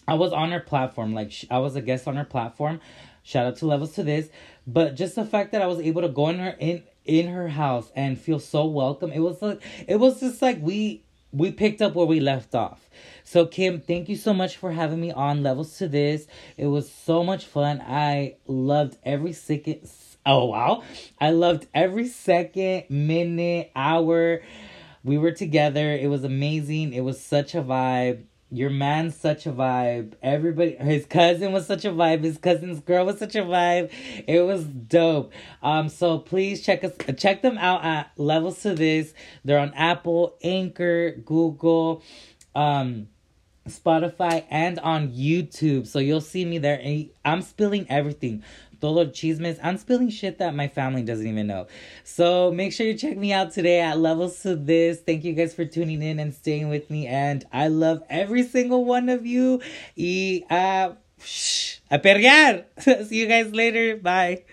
I 0.09 0.15
was 0.15 0.33
on 0.33 0.51
her 0.51 0.61
platform. 0.61 1.15
Like 1.15 1.33
I 1.51 1.59
was 1.59 1.77
a 1.77 1.81
guest 1.81 2.09
on 2.09 2.17
her 2.17 2.25
platform. 2.25 2.81
Shout 3.23 3.47
out 3.47 3.57
to 3.57 3.67
Levels 3.67 3.93
to 3.95 4.03
this. 4.03 4.29
But 4.67 4.95
just 4.95 5.15
the 5.15 5.25
fact 5.25 5.53
that 5.53 5.63
I 5.63 5.67
was 5.67 5.81
able 5.81 6.03
to 6.03 6.09
go 6.09 6.29
in 6.29 6.39
her 6.39 6.57
in 6.59 6.83
in 7.05 7.29
her 7.29 7.49
house 7.49 7.91
and 7.95 8.19
feel 8.19 8.41
so 8.41 8.67
welcome. 8.67 9.13
It 9.13 9.21
was 9.21 9.41
like 9.41 9.63
it 9.87 9.97
was 9.97 10.21
just 10.21 10.43
like 10.43 10.59
we 10.61 11.05
we 11.37 11.53
picked 11.53 11.83
up 11.83 11.95
where 11.95 12.07
we 12.07 12.21
left 12.21 12.55
off. 12.55 12.89
So, 13.25 13.47
Kim, 13.47 13.81
thank 13.81 14.09
you 14.09 14.17
so 14.17 14.33
much 14.33 14.57
for 14.57 14.73
having 14.73 15.01
me 15.01 15.13
on 15.13 15.43
Levels 15.43 15.77
to 15.79 15.89
This. 15.89 16.27
It 16.57 16.67
was 16.67 16.91
so 16.91 17.23
much 17.23 17.45
fun. 17.45 17.83
I 17.87 18.37
loved 18.47 18.97
every 19.03 19.33
second. 19.33 19.89
Oh, 20.25 20.47
wow. 20.47 20.83
I 21.21 21.31
loved 21.31 21.67
every 21.75 22.09
second, 22.09 22.85
minute, 22.89 23.71
hour 23.77 24.43
we 25.07 25.19
were 25.19 25.33
together. 25.33 25.95
It 25.95 26.09
was 26.09 26.25
amazing. 26.25 26.93
It 26.93 27.03
was 27.03 27.21
such 27.21 27.55
a 27.55 27.63
vibe. 27.63 28.25
Your 28.51 28.71
man's 28.71 29.17
such 29.17 29.47
a 29.47 29.53
vibe. 29.53 30.13
Everybody, 30.23 30.77
his 30.77 31.05
cousin 31.05 31.53
was 31.53 31.67
such 31.67 31.85
a 31.85 31.91
vibe. 31.91 32.23
His 32.23 32.39
cousin's 32.39 32.81
girl 32.81 33.05
was 33.05 33.19
such 33.19 33.35
a 33.35 33.43
vibe. 33.43 33.91
It 34.27 34.41
was 34.43 34.65
dope. 34.65 35.33
Um, 35.63 35.89
so 35.89 36.19
please 36.19 36.63
check 36.63 36.85
us, 36.85 36.93
check 37.17 37.43
them 37.43 37.59
out 37.59 37.85
at 37.85 38.13
Levels 38.17 38.63
to 38.63 38.75
This. 38.75 39.15
They're 39.45 39.59
on 39.59 39.75
Apple, 39.75 40.37
Anchor, 40.43 41.11
Google. 41.11 42.03
Um, 42.55 43.09
Spotify, 43.69 44.45
and 44.51 44.79
on 44.79 45.09
YouTube. 45.11 45.87
So 45.87 45.99
you'll 45.99 46.21
see 46.21 46.45
me 46.45 46.59
there. 46.59 46.81
And 46.81 47.11
I'm 47.25 47.43
spilling 47.43 47.87
everything. 47.91 48.43
Todo 48.81 49.07
chismes. 49.07 49.59
I'm 49.63 49.79
spilling 49.79 50.11
shit 50.11 50.39
that 50.39 50.55
my 50.55 50.69
family 50.69 51.03
doesn't 51.03 51.27
even 51.27 51.47
know. 51.47 51.67
So 52.05 52.51
make 52.53 52.73
sure 52.73 52.87
you 52.87 52.95
check 52.95 53.17
me 53.17 53.33
out 53.33 53.53
today 53.53 53.81
at 53.81 53.99
Levels 53.99 54.41
to 54.43 54.57
This. 54.57 55.01
Thank 55.01 55.25
you 55.25 55.33
guys 55.33 55.55
for 55.55 55.65
tuning 55.65 56.03
in 56.03 56.19
and 56.19 56.35
staying 56.35 56.69
with 56.69 56.91
me. 56.91 57.07
And 57.07 57.45
I 57.53 57.69
love 57.69 58.03
every 58.09 58.43
single 58.43 58.85
one 58.85 59.09
of 59.09 59.27
you. 59.27 59.61
Y, 59.97 60.43
uh, 60.51 60.95
A 61.91 61.99
perrear. 61.99 62.67
See 62.81 63.21
you 63.21 63.27
guys 63.27 63.53
later. 63.53 63.97
Bye. 63.97 64.45